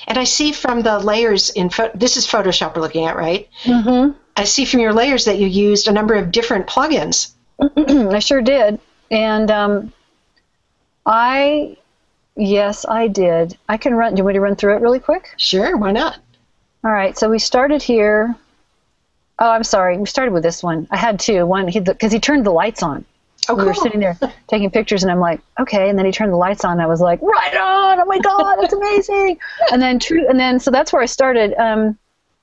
And 0.07 0.19
I 0.19 0.25
see 0.25 0.53
from 0.53 0.83
the 0.83 0.99
layers 0.99 1.51
in 1.51 1.71
this 1.95 2.17
is 2.17 2.27
Photoshop 2.27 2.75
we're 2.75 2.83
looking 2.83 3.05
at, 3.07 3.17
right? 3.17 3.49
Mm-hmm. 3.65 4.19
I 4.37 4.45
see 4.45 4.65
from 4.65 4.81
your 4.81 4.93
layers 4.93 5.27
that 5.27 5.39
you 5.39 5.47
used 5.47 5.89
a 5.89 5.93
number 5.93 6.15
of 6.15 6.33
different 6.33 6.67
plugins. 6.67 7.33
I 7.77 8.19
sure 8.19 8.43
did. 8.43 8.81
And 9.11 9.51
um, 9.51 9.93
I, 11.05 11.77
yes, 12.35 12.87
I 12.89 13.09
did. 13.09 13.57
I 13.69 13.77
can 13.77 13.95
run. 13.95 14.15
Do 14.15 14.21
you 14.21 14.25
want 14.25 14.35
me 14.35 14.39
to 14.39 14.41
run 14.41 14.57
through 14.57 14.77
it 14.77 14.81
really 14.81 15.01
quick? 15.01 15.35
Sure, 15.37 15.77
why 15.77 15.93
not? 15.93 16.19
All 16.85 16.91
right. 16.91 17.17
So 17.17 17.29
we 17.29 17.39
started 17.39 17.83
here. 17.83 18.35
Oh, 19.39 19.51
I'm 19.51 19.65
sorry. 19.65 19.99
We 19.99 20.07
started 20.07 20.33
with 20.33 20.43
this 20.43 20.63
one. 20.63 20.89
I 20.91 20.97
had 20.97 21.21
two. 21.21 21.45
One, 21.47 21.67
because 21.67 22.13
he, 22.13 22.21
turned 22.21 22.47
the 22.47 22.51
lights 22.51 22.83
on. 22.83 23.05
Oh, 23.49 23.55
we 23.55 23.65
were 23.65 23.75
sitting 23.75 24.01
there 24.01 24.17
taking 24.49 24.71
pictures, 24.71 25.03
and 25.03 25.11
I'm 25.11 25.21
like, 25.21 25.41
okay. 25.59 25.89
And 25.89 25.99
then 25.99 26.07
he 26.07 26.13
turned 26.13 26.33
the 26.33 26.37
lights 26.37 26.65
on. 26.65 26.73
And 26.73 26.83
I 26.83 26.87
was 26.87 27.01
like, 27.01 27.21
right 27.23 27.57
on! 27.57 28.01
Oh 28.01 28.05
my 28.05 28.19
god, 28.19 28.57
that's 28.61 28.73
amazing! 28.73 29.39
and 29.73 29.83
then 29.83 29.99
true, 29.99 30.29
and 30.29 30.39
then 30.39 30.61
so 30.61 30.71
that's 30.71 30.93
where 30.93 31.03
I 31.03 31.07
started. 31.07 31.55
Um, 31.55 31.99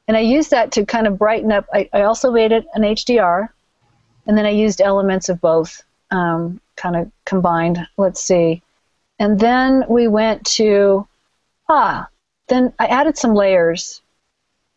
and 0.07 0.17
I 0.17 0.21
used 0.21 0.51
that 0.51 0.71
to 0.73 0.85
kind 0.85 1.07
of 1.07 1.17
brighten 1.17 1.51
up. 1.51 1.65
I, 1.73 1.89
I 1.93 2.01
also 2.01 2.31
made 2.31 2.51
it 2.51 2.65
an 2.73 2.81
HDR, 2.81 3.49
and 4.27 4.37
then 4.37 4.45
I 4.45 4.49
used 4.49 4.81
elements 4.81 5.29
of 5.29 5.39
both, 5.39 5.83
um, 6.11 6.59
kind 6.75 6.95
of 6.95 7.11
combined. 7.25 7.85
Let's 7.97 8.21
see, 8.21 8.61
and 9.19 9.39
then 9.39 9.85
we 9.87 10.07
went 10.07 10.45
to 10.57 11.07
ah. 11.69 12.07
Then 12.49 12.73
I 12.79 12.87
added 12.87 13.17
some 13.17 13.35
layers. 13.35 14.01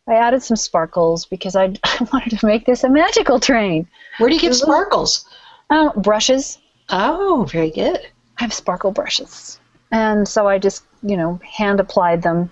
I 0.07 0.15
added 0.15 0.43
some 0.43 0.57
sparkles 0.57 1.25
because 1.25 1.57
I, 1.57 1.75
I 1.85 2.07
wanted 2.13 2.39
to 2.39 2.47
make 2.47 2.67
this 2.67 2.85
a 2.85 2.89
magical 2.89 3.41
train. 3.41 3.89
Where 4.19 4.29
do 4.29 4.35
you 4.35 4.41
get 4.41 4.55
sparkles? 4.55 5.25
Um, 5.73 5.91
brushes. 5.97 6.59
Oh, 6.91 7.47
very 7.51 7.71
good. 7.71 7.99
I 8.39 8.43
have 8.43 8.53
sparkle 8.53 8.91
brushes. 8.91 9.59
And 9.91 10.29
so 10.29 10.47
I 10.47 10.59
just, 10.59 10.85
you 11.03 11.17
know, 11.17 11.41
hand 11.43 11.81
applied 11.81 12.21
them 12.21 12.51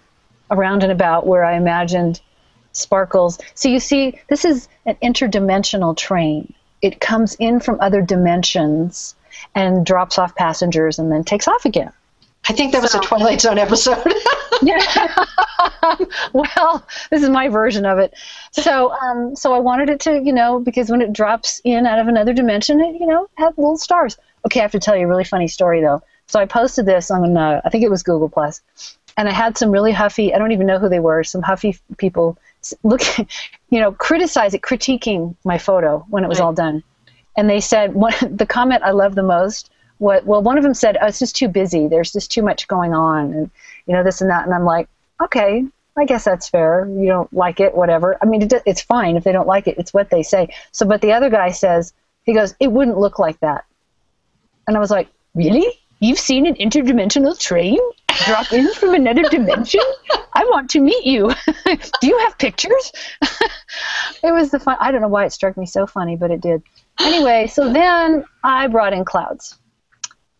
around 0.50 0.83
and 0.83 0.90
about 0.90 1.26
where 1.26 1.44
I 1.44 1.56
imagined 1.56 2.22
sparkles. 2.72 3.38
So 3.54 3.68
you 3.68 3.78
see, 3.78 4.18
this 4.28 4.46
is 4.46 4.68
an 4.87 4.96
interdimensional 5.02 5.94
train. 5.94 6.54
It 6.80 7.00
comes 7.00 7.35
in 7.35 7.61
from 7.61 7.78
other 7.80 8.00
dimensions 8.00 9.14
and 9.54 9.85
drops 9.85 10.18
off 10.18 10.35
passengers 10.35 10.98
and 10.98 11.12
then 11.12 11.22
takes 11.22 11.46
off 11.46 11.66
again. 11.66 11.92
I 12.50 12.52
think 12.52 12.72
that 12.72 12.82
was 12.82 12.96
a 12.96 13.00
Twilight 13.00 13.40
Zone 13.40 13.58
episode. 13.58 14.12
Yeah. 14.62 14.78
well, 16.34 16.86
this 17.10 17.22
is 17.22 17.30
my 17.30 17.48
version 17.48 17.86
of 17.86 17.98
it. 17.98 18.12
So, 18.52 18.92
um, 18.92 19.34
so 19.34 19.54
I 19.54 19.58
wanted 19.58 19.88
it 19.88 20.00
to, 20.00 20.20
you 20.22 20.34
know, 20.34 20.58
because 20.60 20.90
when 20.90 21.00
it 21.00 21.14
drops 21.14 21.62
in 21.64 21.86
out 21.86 21.98
of 21.98 22.08
another 22.08 22.34
dimension, 22.34 22.78
it, 22.80 23.00
you 23.00 23.06
know, 23.06 23.26
had 23.38 23.56
little 23.56 23.78
stars. 23.78 24.18
Okay, 24.44 24.60
I 24.60 24.62
have 24.64 24.72
to 24.72 24.78
tell 24.78 24.94
you 24.94 25.06
a 25.06 25.08
really 25.08 25.24
funny 25.24 25.48
story 25.48 25.80
though. 25.80 26.02
So 26.26 26.38
I 26.40 26.44
posted 26.44 26.84
this 26.84 27.10
on, 27.10 27.38
uh, 27.38 27.62
I 27.64 27.70
think 27.70 27.84
it 27.84 27.90
was 27.90 28.02
Google 28.02 28.28
Plus, 28.28 28.60
and 29.16 29.28
I 29.28 29.32
had 29.32 29.56
some 29.56 29.70
really 29.70 29.92
huffy. 29.92 30.34
I 30.34 30.38
don't 30.38 30.52
even 30.52 30.66
know 30.66 30.78
who 30.78 30.90
they 30.90 31.00
were. 31.00 31.24
Some 31.24 31.40
huffy 31.40 31.78
people 31.96 32.36
s- 32.62 32.74
look, 32.82 33.00
you 33.70 33.80
know, 33.80 33.92
criticize 33.92 34.52
it, 34.52 34.60
critiquing 34.60 35.36
my 35.44 35.56
photo 35.56 36.04
when 36.10 36.22
it 36.22 36.28
was 36.28 36.38
Right. 36.38 36.44
all 36.46 36.52
done, 36.52 36.82
and 37.34 37.48
they 37.48 37.60
said 37.60 37.94
one, 37.94 38.12
the 38.30 38.44
comment 38.46 38.82
I 38.84 38.90
love 38.90 39.14
the 39.14 39.22
most. 39.22 39.70
What, 40.00 40.24
well, 40.24 40.42
one 40.42 40.56
of 40.56 40.64
them 40.64 40.72
said, 40.72 40.96
oh, 41.00 41.06
"It's 41.06 41.18
just 41.18 41.36
too 41.36 41.46
busy. 41.46 41.86
There's 41.86 42.10
just 42.10 42.32
too 42.32 42.42
much 42.42 42.66
going 42.68 42.94
on, 42.94 43.34
and 43.34 43.50
you 43.86 43.94
know 43.94 44.02
this 44.02 44.22
and 44.22 44.30
that." 44.30 44.46
And 44.46 44.54
I'm 44.54 44.64
like, 44.64 44.88
"Okay, 45.22 45.66
I 45.94 46.06
guess 46.06 46.24
that's 46.24 46.48
fair. 46.48 46.88
You 46.88 47.06
don't 47.06 47.30
like 47.34 47.60
it, 47.60 47.74
whatever. 47.74 48.16
I 48.22 48.24
mean, 48.24 48.40
it, 48.40 48.52
it's 48.64 48.80
fine 48.80 49.18
if 49.18 49.24
they 49.24 49.32
don't 49.32 49.46
like 49.46 49.68
it. 49.68 49.76
It's 49.76 49.92
what 49.92 50.08
they 50.08 50.22
say." 50.22 50.54
So, 50.72 50.86
but 50.86 51.02
the 51.02 51.12
other 51.12 51.28
guy 51.28 51.50
says, 51.50 51.92
he 52.24 52.32
goes, 52.32 52.54
"It 52.58 52.72
wouldn't 52.72 52.96
look 52.96 53.18
like 53.18 53.38
that." 53.40 53.66
And 54.66 54.74
I 54.74 54.80
was 54.80 54.90
like, 54.90 55.08
"Really? 55.34 55.66
You've 55.98 56.18
seen 56.18 56.46
an 56.46 56.54
interdimensional 56.54 57.38
train 57.38 57.78
drop 58.24 58.50
in 58.54 58.72
from 58.72 58.94
another 58.94 59.24
dimension? 59.24 59.82
I 60.32 60.44
want 60.44 60.70
to 60.70 60.80
meet 60.80 61.04
you. 61.04 61.30
Do 62.00 62.06
you 62.06 62.18
have 62.20 62.38
pictures?" 62.38 62.92
it 64.22 64.32
was 64.32 64.50
the 64.50 64.58
fun. 64.58 64.78
I 64.80 64.92
don't 64.92 65.02
know 65.02 65.08
why 65.08 65.26
it 65.26 65.32
struck 65.34 65.58
me 65.58 65.66
so 65.66 65.86
funny, 65.86 66.16
but 66.16 66.30
it 66.30 66.40
did. 66.40 66.62
Anyway, 67.00 67.46
so 67.48 67.70
then 67.70 68.24
I 68.42 68.66
brought 68.66 68.94
in 68.94 69.04
clouds, 69.04 69.58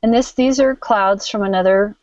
and 0.03 0.13
this 0.13 0.33
these 0.33 0.61
are 0.61 0.75
clouds 0.75 1.29
from 1.29 1.43
another 1.43 1.97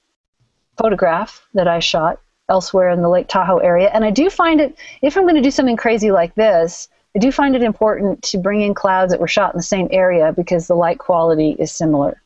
photograph 0.77 1.47
that 1.53 1.67
I 1.67 1.79
shot. 1.79 2.19
elsewhere 2.49 2.89
in 2.89 3.01
the 3.01 3.09
Lake 3.09 3.27
Tahoe 3.27 3.57
area. 3.57 3.89
And 3.93 4.05
I 4.05 4.11
do 4.11 4.29
find 4.29 4.61
it, 4.61 4.77
if 5.01 5.17
I'm 5.17 5.23
going 5.23 5.35
to 5.35 5.41
do 5.41 5.51
something 5.51 5.75
crazy 5.75 6.11
like 6.11 6.33
this, 6.35 6.87
I 7.15 7.19
do 7.19 7.31
find 7.31 7.55
it 7.55 7.63
important 7.63 8.21
to 8.23 8.37
bring 8.37 8.61
in 8.61 8.73
clouds 8.73 9.11
that 9.11 9.19
were 9.19 9.27
shot 9.27 9.53
in 9.53 9.57
the 9.57 9.63
same 9.63 9.87
area 9.91 10.31
because 10.31 10.67
the 10.67 10.75
light 10.75 10.99
quality 10.99 11.55
is 11.59 11.71
similar. 11.71 12.21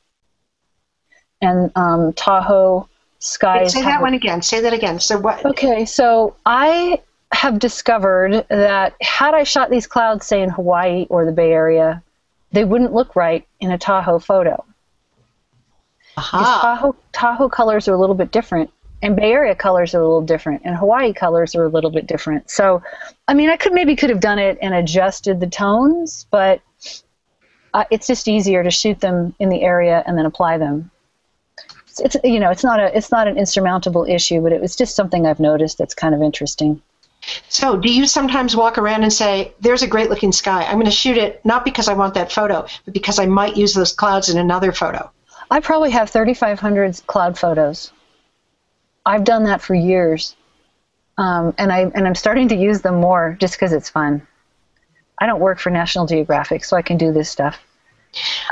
And 1.41 1.71
um, 1.75 2.13
Tahoe 2.13 2.87
skies. 3.19 3.73
Say 3.73 3.81
that 3.81 4.01
one 4.01 4.13
again. 4.13 4.41
Say 4.41 4.61
that 4.61 4.73
again. 4.73 4.99
So 4.99 5.17
what? 5.19 5.43
Okay, 5.43 5.85
so 5.85 6.35
I 6.45 7.01
have 7.31 7.57
discovered 7.57 8.45
that 8.49 8.93
had 9.01 9.33
I 9.33 9.43
shot 9.43 9.69
these 9.69 9.87
clouds, 9.87 10.27
say 10.27 10.41
in 10.41 10.49
Hawaii 10.49 11.07
or 11.09 11.25
the 11.25 11.31
Bay 11.31 11.51
Area, 11.51 12.03
they 12.51 12.65
wouldn't 12.65 12.93
look 12.93 13.15
right 13.15 13.47
in 13.59 13.71
a 13.71 13.77
Tahoe 13.77 14.19
photo. 14.19 14.63
Tahoe, 16.15 16.95
Tahoe 17.13 17.49
colors 17.49 17.87
are 17.87 17.93
a 17.93 17.97
little 17.97 18.15
bit 18.15 18.31
different, 18.31 18.69
and 19.01 19.15
Bay 19.15 19.31
Area 19.31 19.55
colors 19.55 19.95
are 19.95 20.01
a 20.01 20.05
little 20.05 20.21
different, 20.21 20.61
and 20.65 20.75
Hawaii 20.75 21.13
colors 21.13 21.55
are 21.55 21.63
a 21.63 21.69
little 21.69 21.91
bit 21.91 22.07
different. 22.07 22.49
So, 22.49 22.83
I 23.27 23.33
mean, 23.33 23.49
I 23.49 23.57
could 23.57 23.73
maybe 23.73 23.95
could 23.95 24.09
have 24.09 24.19
done 24.19 24.39
it 24.39 24.57
and 24.61 24.73
adjusted 24.73 25.39
the 25.39 25.47
tones, 25.47 26.27
but 26.31 26.61
uh, 27.73 27.85
it's 27.89 28.07
just 28.07 28.27
easier 28.27 28.63
to 28.63 28.71
shoot 28.71 28.99
them 28.99 29.33
in 29.39 29.49
the 29.49 29.61
area 29.61 30.03
and 30.05 30.17
then 30.17 30.25
apply 30.25 30.57
them. 30.57 30.91
It's, 31.87 31.99
it's 31.99 32.17
you 32.23 32.39
know, 32.39 32.51
it's 32.51 32.63
not 32.63 32.79
a 32.79 32.95
it's 32.95 33.11
not 33.11 33.27
an 33.27 33.37
insurmountable 33.37 34.05
issue, 34.05 34.41
but 34.41 34.51
it 34.51 34.61
was 34.61 34.75
just 34.75 34.95
something 34.95 35.25
I've 35.25 35.39
noticed 35.39 35.77
that's 35.77 35.93
kind 35.93 36.15
of 36.15 36.21
interesting. 36.21 36.81
So, 37.49 37.77
do 37.77 37.93
you 37.93 38.07
sometimes 38.07 38.55
walk 38.55 38.77
around 38.77 39.03
and 39.03 39.13
say, 39.13 39.53
"There's 39.59 39.83
a 39.83 39.87
great-looking 39.87 40.31
sky. 40.31 40.63
I'm 40.63 40.75
going 40.75 40.85
to 40.85 40.91
shoot 40.91 41.17
it 41.17 41.43
not 41.45 41.65
because 41.65 41.87
I 41.87 41.93
want 41.93 42.13
that 42.15 42.31
photo, 42.31 42.65
but 42.85 42.93
because 42.93 43.19
I 43.19 43.25
might 43.25 43.57
use 43.57 43.73
those 43.73 43.93
clouds 43.93 44.29
in 44.29 44.37
another 44.37 44.71
photo"? 44.71 45.11
I 45.51 45.59
probably 45.59 45.91
have 45.91 46.09
3,500 46.09 47.05
cloud 47.07 47.37
photos. 47.37 47.91
I've 49.05 49.25
done 49.25 49.43
that 49.43 49.61
for 49.61 49.75
years, 49.75 50.35
um, 51.17 51.53
and 51.57 51.71
I 51.73 51.91
and 51.93 52.07
I'm 52.07 52.15
starting 52.15 52.47
to 52.49 52.55
use 52.55 52.81
them 52.81 53.01
more 53.01 53.35
just 53.39 53.55
because 53.55 53.73
it's 53.73 53.89
fun. 53.89 54.25
I 55.17 55.25
don't 55.25 55.41
work 55.41 55.59
for 55.59 55.69
National 55.69 56.05
Geographic, 56.05 56.63
so 56.63 56.77
I 56.77 56.81
can 56.81 56.97
do 56.97 57.11
this 57.11 57.29
stuff. 57.29 57.59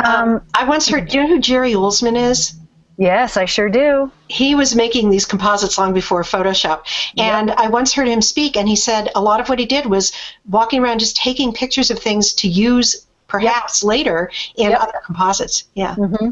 Um, 0.03 0.41
I 0.53 0.65
once 0.67 0.89
heard. 0.89 1.07
Do 1.07 1.17
you 1.17 1.23
know 1.23 1.29
who 1.29 1.39
Jerry 1.39 1.73
Uelsmann 1.73 2.17
is? 2.17 2.53
Yes, 2.97 3.37
I 3.37 3.45
sure 3.45 3.69
do. 3.69 4.11
He 4.27 4.55
was 4.55 4.75
making 4.75 5.09
these 5.09 5.25
composites 5.25 5.77
long 5.77 5.93
before 5.93 6.21
Photoshop. 6.23 6.81
And 7.17 7.47
yep. 7.47 7.57
I 7.57 7.69
once 7.69 7.93
heard 7.93 8.09
him 8.09 8.21
speak, 8.21 8.57
and 8.57 8.67
he 8.67 8.75
said 8.75 9.09
a 9.15 9.21
lot 9.21 9.39
of 9.39 9.47
what 9.47 9.57
he 9.57 9.65
did 9.65 9.85
was 9.85 10.11
walking 10.49 10.81
around 10.81 10.99
just 10.99 11.15
taking 11.15 11.53
pictures 11.53 11.91
of 11.91 11.99
things 11.99 12.33
to 12.33 12.49
use 12.49 13.07
perhaps 13.27 13.83
yep. 13.83 13.87
later 13.87 14.31
in 14.57 14.71
yep. 14.71 14.81
other 14.81 15.01
composites. 15.05 15.63
Yeah. 15.75 15.95
Mm-hmm. 15.95 16.31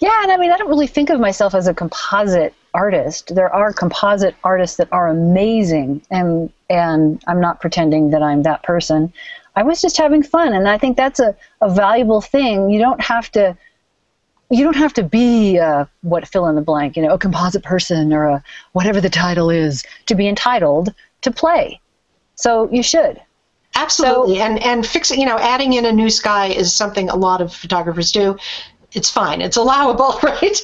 Yeah, 0.00 0.22
and 0.22 0.32
I 0.32 0.36
mean, 0.36 0.50
I 0.50 0.56
don't 0.56 0.68
really 0.68 0.86
think 0.86 1.10
of 1.10 1.20
myself 1.20 1.54
as 1.54 1.66
a 1.66 1.74
composite 1.74 2.54
artist. 2.74 3.34
There 3.34 3.52
are 3.52 3.72
composite 3.72 4.34
artists 4.44 4.76
that 4.76 4.88
are 4.92 5.08
amazing, 5.08 6.02
and 6.10 6.52
and 6.70 7.22
I'm 7.26 7.40
not 7.40 7.60
pretending 7.60 8.10
that 8.10 8.22
I'm 8.22 8.42
that 8.42 8.62
person. 8.62 9.12
I 9.56 9.62
was 9.62 9.80
just 9.80 9.96
having 9.96 10.22
fun, 10.22 10.52
and 10.52 10.68
I 10.68 10.78
think 10.78 10.96
that's 10.96 11.20
a, 11.20 11.36
a 11.60 11.68
valuable 11.68 12.20
thing. 12.20 12.70
You 12.70 12.78
don't 12.78 13.00
have 13.00 13.30
to 13.32 13.56
you 14.50 14.64
don't 14.64 14.76
have 14.76 14.94
to 14.94 15.02
be 15.02 15.56
a, 15.56 15.88
what 16.02 16.26
fill 16.26 16.46
in 16.46 16.54
the 16.54 16.62
blank, 16.62 16.96
you 16.96 17.02
know, 17.02 17.12
a 17.12 17.18
composite 17.18 17.62
person 17.62 18.12
or 18.12 18.24
a 18.24 18.42
whatever 18.72 19.00
the 19.00 19.10
title 19.10 19.50
is 19.50 19.84
to 20.06 20.14
be 20.14 20.26
entitled 20.26 20.94
to 21.22 21.30
play. 21.30 21.80
So 22.34 22.70
you 22.72 22.82
should. 22.82 23.20
Absolutely, 23.74 24.36
so, 24.36 24.42
and 24.42 24.62
and 24.62 24.86
fixing, 24.86 25.20
you 25.20 25.26
know, 25.26 25.38
adding 25.38 25.74
in 25.74 25.84
a 25.84 25.92
new 25.92 26.10
sky 26.10 26.46
is 26.46 26.74
something 26.74 27.08
a 27.10 27.16
lot 27.16 27.40
of 27.40 27.52
photographers 27.52 28.10
do. 28.10 28.36
It's 28.98 29.10
fine. 29.10 29.40
It's 29.40 29.56
allowable, 29.56 30.18
right? 30.22 30.58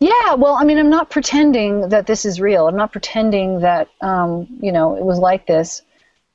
yeah. 0.00 0.34
Well, 0.34 0.56
I 0.60 0.64
mean, 0.64 0.78
I'm 0.78 0.90
not 0.90 1.08
pretending 1.10 1.88
that 1.90 2.06
this 2.06 2.24
is 2.24 2.40
real. 2.40 2.66
I'm 2.66 2.76
not 2.76 2.92
pretending 2.92 3.60
that 3.60 3.88
um, 4.00 4.46
you 4.60 4.72
know 4.72 4.96
it 4.96 5.04
was 5.04 5.18
like 5.18 5.46
this 5.46 5.82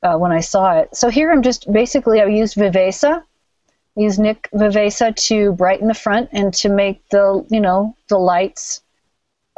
uh, 0.02 0.18
when 0.18 0.32
I 0.32 0.40
saw 0.40 0.80
it. 0.80 0.96
So 0.96 1.10
here 1.10 1.32
I'm 1.32 1.42
just 1.42 1.72
basically 1.72 2.22
I 2.22 2.26
used 2.26 2.56
Viveza 2.56 3.24
use 3.96 4.18
Nik 4.18 4.50
Viveza 4.54 5.16
to 5.28 5.52
brighten 5.54 5.88
the 5.88 5.94
front 5.94 6.30
and 6.32 6.54
to 6.56 6.70
make 6.70 7.08
the 7.10 7.46
you 7.50 7.60
know 7.60 7.96
the 8.08 8.18
lights 8.18 8.82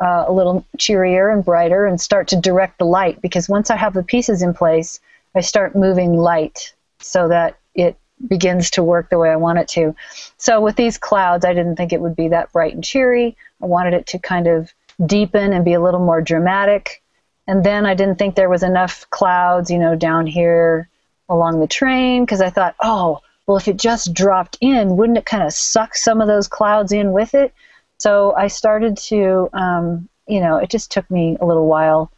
uh, 0.02 0.26
a 0.28 0.32
little 0.32 0.66
cheerier 0.80 1.30
and 1.30 1.46
brighter 1.46 1.86
and 1.86 2.02
start 2.02 2.28
to 2.30 2.36
direct 2.36 2.80
the 2.80 2.86
light 2.86 3.22
because 3.22 3.48
once 3.48 3.70
I 3.70 3.76
have 3.76 3.94
the 3.94 4.04
pieces 4.04 4.42
in 4.42 4.54
place, 4.54 5.00
I 5.36 5.42
start 5.42 5.76
moving 5.76 6.14
light 6.14 6.74
so 7.00 7.28
that 7.28 7.60
it 7.76 7.98
begins 8.28 8.72
to 8.72 8.84
work 8.84 9.10
the 9.10 9.20
way 9.20 9.30
I 9.30 9.36
want 9.36 9.60
it 9.60 9.68
to. 9.70 9.96
So 10.38 10.62
with 10.62 10.76
these 10.76 10.98
clouds, 10.98 11.46
I 11.46 11.54
didn't 11.54 11.76
think 11.76 11.94
it 11.94 12.02
would 12.02 12.16
be 12.16 12.30
that 12.30 12.52
bright 12.52 12.74
and 12.74 12.84
cheery. 12.84 13.36
I 13.62 13.66
wanted 13.66 13.94
it 13.94 14.08
to 14.08 14.20
kind 14.20 14.48
of 14.48 14.74
deepen 15.06 15.54
and 15.54 15.66
be 15.66 15.74
a 15.74 15.82
little 15.82 16.00
more 16.00 16.22
dramatic. 16.22 17.02
And 17.48 17.64
then 17.64 17.86
I 17.86 17.94
didn't 17.94 18.18
think 18.18 18.36
there 18.36 18.50
was 18.50 18.64
enough 18.64 19.10
clouds, 19.10 19.70
you 19.70 19.78
know, 19.78 19.96
down 19.96 20.28
here 20.28 20.90
along 21.30 21.60
the 21.60 21.68
train 21.68 22.24
because 22.24 22.42
I 22.42 22.50
thought, 22.50 22.76
oh, 22.82 23.20
well, 23.46 23.58
if 23.58 23.68
it 23.68 23.78
just 23.78 24.14
dropped 24.14 24.58
in, 24.62 24.96
wouldn't 24.96 25.18
it 25.18 25.26
kind 25.26 25.44
of 25.44 25.52
suck 25.52 25.96
some 25.96 26.22
of 26.22 26.28
those 26.28 26.48
clouds 26.48 26.92
in 26.92 27.12
with 27.12 27.34
it? 27.34 27.54
So 27.98 28.34
I 28.36 28.48
started 28.48 28.98
to, 29.10 29.50
um, 29.54 30.08
you 30.28 30.40
know, 30.40 30.58
it 30.58 30.70
just 30.70 30.92
took 30.92 31.10
me 31.12 31.38
a 31.42 31.46
little 31.46 31.68
while 31.68 32.12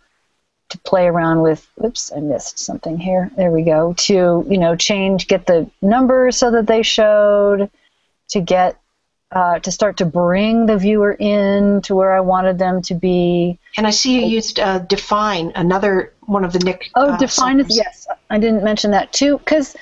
to 0.76 0.82
play 0.90 1.08
around 1.08 1.42
with. 1.42 1.68
Oops, 1.84 2.12
I 2.16 2.20
missed 2.20 2.60
something 2.60 2.98
here. 2.98 3.32
There 3.36 3.52
we 3.52 3.64
go. 3.64 3.94
To, 3.94 4.46
you 4.50 4.58
know, 4.58 4.76
change, 4.76 5.28
get 5.28 5.46
the 5.46 5.70
numbers 5.82 6.38
so 6.38 6.52
that 6.52 6.68
they 6.68 6.84
showed, 6.84 7.70
to 8.30 8.42
get 8.42 8.78
uh, 9.32 9.60
to 9.60 9.72
start 9.72 9.98
to 9.98 10.06
bring 10.06 10.66
the 10.66 10.78
viewer 10.78 11.14
in 11.20 11.82
to 11.82 11.96
where 11.96 12.16
I 12.16 12.22
wanted 12.22 12.58
them 12.58 12.82
to 12.84 12.94
be. 12.94 13.60
And 13.78 13.86
I 13.86 13.90
see 13.90 14.22
you 14.22 14.28
used 14.28 14.60
uh, 14.60 14.80
Dfine, 14.80 15.52
another 15.56 16.14
one 16.22 16.46
of 16.46 16.54
the 16.54 16.60
Nik. 16.60 16.90
Oh, 16.96 17.10
uh, 17.10 17.18
Dfine 17.18 17.60
is 17.60 17.76
yes. 17.76 18.08
I 18.30 18.40
didn't 18.40 18.64
mention 18.64 18.92
that 18.92 19.12
too 19.12 19.38
because 19.40 19.76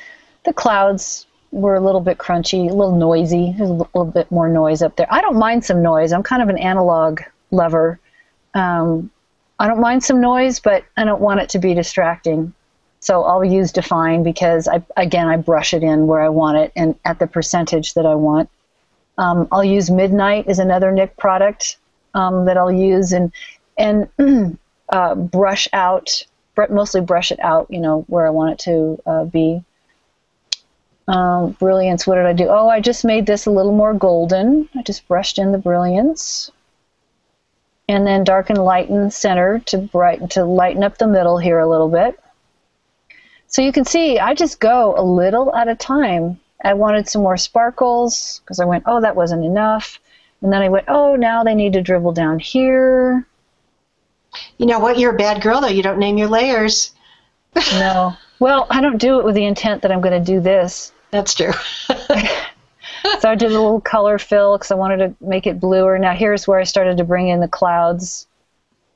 the 0.45 0.53
clouds 0.53 1.27
were 1.51 1.75
a 1.75 1.79
little 1.79 2.01
bit 2.01 2.17
crunchy, 2.17 2.69
a 2.69 2.73
little 2.73 2.95
noisy. 2.95 3.53
There's 3.56 3.69
a 3.69 3.73
little 3.73 4.06
bit 4.06 4.32
more 4.32 4.49
noise 4.49 4.82
up 4.82 4.95
there. 4.95 5.08
I 5.12 5.21
don't 5.21 5.38
mind 5.38 5.63
some 5.63 5.84
noise. 5.84 6.12
I'm 6.12 6.23
kind 6.23 6.41
of 6.41 6.49
an 6.49 6.58
analog 6.58 7.21
lover. 7.51 7.99
Um, 8.56 9.12
I 9.59 9.67
don't 9.67 9.79
mind 9.79 10.03
some 10.03 10.19
noise, 10.19 10.59
but 10.59 10.83
I 10.97 11.05
don't 11.05 11.21
want 11.21 11.39
it 11.39 11.49
to 11.49 11.59
be 11.59 11.73
distracting. 11.73 12.53
So 12.99 13.23
I'll 13.23 13.43
use 13.43 13.71
Dfine 13.71 14.23
because 14.23 14.67
I 14.67 14.81
again 14.95 15.27
I 15.27 15.37
brush 15.37 15.73
it 15.73 15.83
in 15.83 16.07
where 16.07 16.21
I 16.21 16.29
want 16.29 16.57
it 16.57 16.71
and 16.75 16.95
at 17.05 17.19
the 17.19 17.27
percentage 17.27 17.93
that 17.95 18.05
I 18.05 18.15
want. 18.15 18.49
Um, 19.17 19.47
I'll 19.51 19.63
use 19.63 19.91
midnight 19.91 20.47
is 20.47 20.57
another 20.59 20.91
Nik 20.91 21.17
product 21.17 21.77
um, 22.13 22.45
that 22.45 22.57
I'll 22.57 22.71
use 22.71 23.11
and 23.11 23.31
and 23.77 24.07
uh, 24.89 25.15
brush 25.15 25.67
out 25.73 26.25
mostly 26.69 27.01
brush 27.01 27.31
it 27.31 27.39
out 27.39 27.65
you 27.69 27.79
know 27.79 28.05
where 28.07 28.27
I 28.27 28.29
want 28.29 28.53
it 28.53 28.59
to 28.59 29.01
uh, 29.05 29.23
be 29.25 29.63
um, 31.07 31.51
brilliance, 31.51 32.07
what 32.07 32.15
did 32.15 32.25
I 32.25 32.33
do? 32.33 32.47
Oh, 32.47 32.69
I 32.69 32.79
just 32.79 33.03
made 33.03 33.25
this 33.25 33.45
a 33.45 33.51
little 33.51 33.73
more 33.73 33.93
golden. 33.93 34.69
I 34.75 34.83
just 34.83 35.07
brushed 35.07 35.37
in 35.37 35.51
the 35.51 35.57
brilliance. 35.57 36.51
And 37.93 38.08
then 38.08 38.23
darken, 38.23 38.56
lighten 38.56 39.12
center 39.12 39.60
to 39.67 39.77
brighten 39.77 40.27
to 40.29 40.45
lighten 40.45 40.84
up 40.84 40.97
the 40.97 41.06
middle 41.06 41.38
here 41.38 41.60
a 41.60 41.69
little 41.69 41.89
bit. 41.89 42.19
So 43.45 43.62
you 43.62 43.71
can 43.71 43.86
see 43.86 44.17
I 44.17 44.34
just 44.34 44.60
go 44.60 44.95
a 44.97 45.03
little 45.03 45.53
at 45.56 45.67
a 45.67 45.75
time. 45.75 46.39
I 46.63 46.73
wanted 46.73 47.08
some 47.08 47.21
more 47.21 47.38
sparkles 47.38 48.41
because 48.43 48.60
I 48.60 48.65
went, 48.65 48.86
oh, 48.88 48.99
that 49.01 49.15
wasn't 49.15 49.45
enough. 49.45 49.99
And 50.41 50.51
then 50.51 50.63
I 50.63 50.69
went, 50.69 50.86
oh, 50.88 51.15
now 51.15 51.43
they 51.43 51.53
need 51.53 51.73
to 51.73 51.84
dribble 51.84 52.13
down 52.13 52.39
here. 52.39 53.27
You 54.58 54.65
know 54.65 54.79
what? 54.79 54.97
You're 54.97 55.13
a 55.13 55.17
bad 55.17 55.43
girl, 55.43 55.62
though. 55.62 55.67
You 55.67 55.84
don't 55.84 55.99
name 55.99 56.17
your 56.17 56.29
layers. 56.29 56.95
no. 57.73 58.15
Well, 58.39 58.65
I 58.71 58.82
don't 58.82 58.97
do 58.97 59.19
it 59.19 59.25
with 59.25 59.36
the 59.36 59.45
intent 59.45 59.84
that 59.84 59.91
I'm 59.91 60.01
going 60.01 60.19
to 60.19 60.32
do 60.32 60.39
this. 60.39 60.91
That's 61.12 61.36
true. 61.36 61.53
so 63.23 63.29
I 63.29 63.36
did 63.36 63.51
a 63.51 63.53
little 63.53 63.79
color 63.79 64.17
fill 64.19 64.57
because 64.57 64.69
I 64.69 64.75
wanted 64.75 64.97
to 64.97 65.25
make 65.25 65.47
it 65.47 65.57
bluer. 65.57 65.97
Now 65.97 66.13
here's 66.13 66.45
where 66.45 66.59
I 66.59 66.65
started 66.65 66.97
to 66.97 67.05
bring 67.05 67.29
in 67.29 67.39
the 67.39 67.47
clouds 67.47 68.27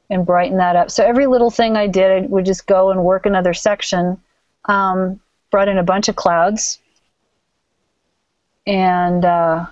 and 0.10 0.26
brighten 0.26 0.58
that 0.58 0.76
up. 0.76 0.92
So 0.92 1.06
every 1.06 1.28
little 1.28 1.50
thing 1.50 1.78
I 1.78 1.88
did, 1.88 2.12
I 2.12 2.28
would 2.28 2.46
just 2.46 2.68
go 2.68 2.92
and 2.92 3.06
work 3.06 3.26
another 3.26 3.54
section. 3.54 4.20
Um, 4.66 5.22
brought 5.50 5.70
in 5.70 5.78
a 5.78 5.84
bunch 5.84 6.10
of 6.10 6.18
clouds, 6.18 6.80
and 8.66 9.24
uh, 9.24 9.68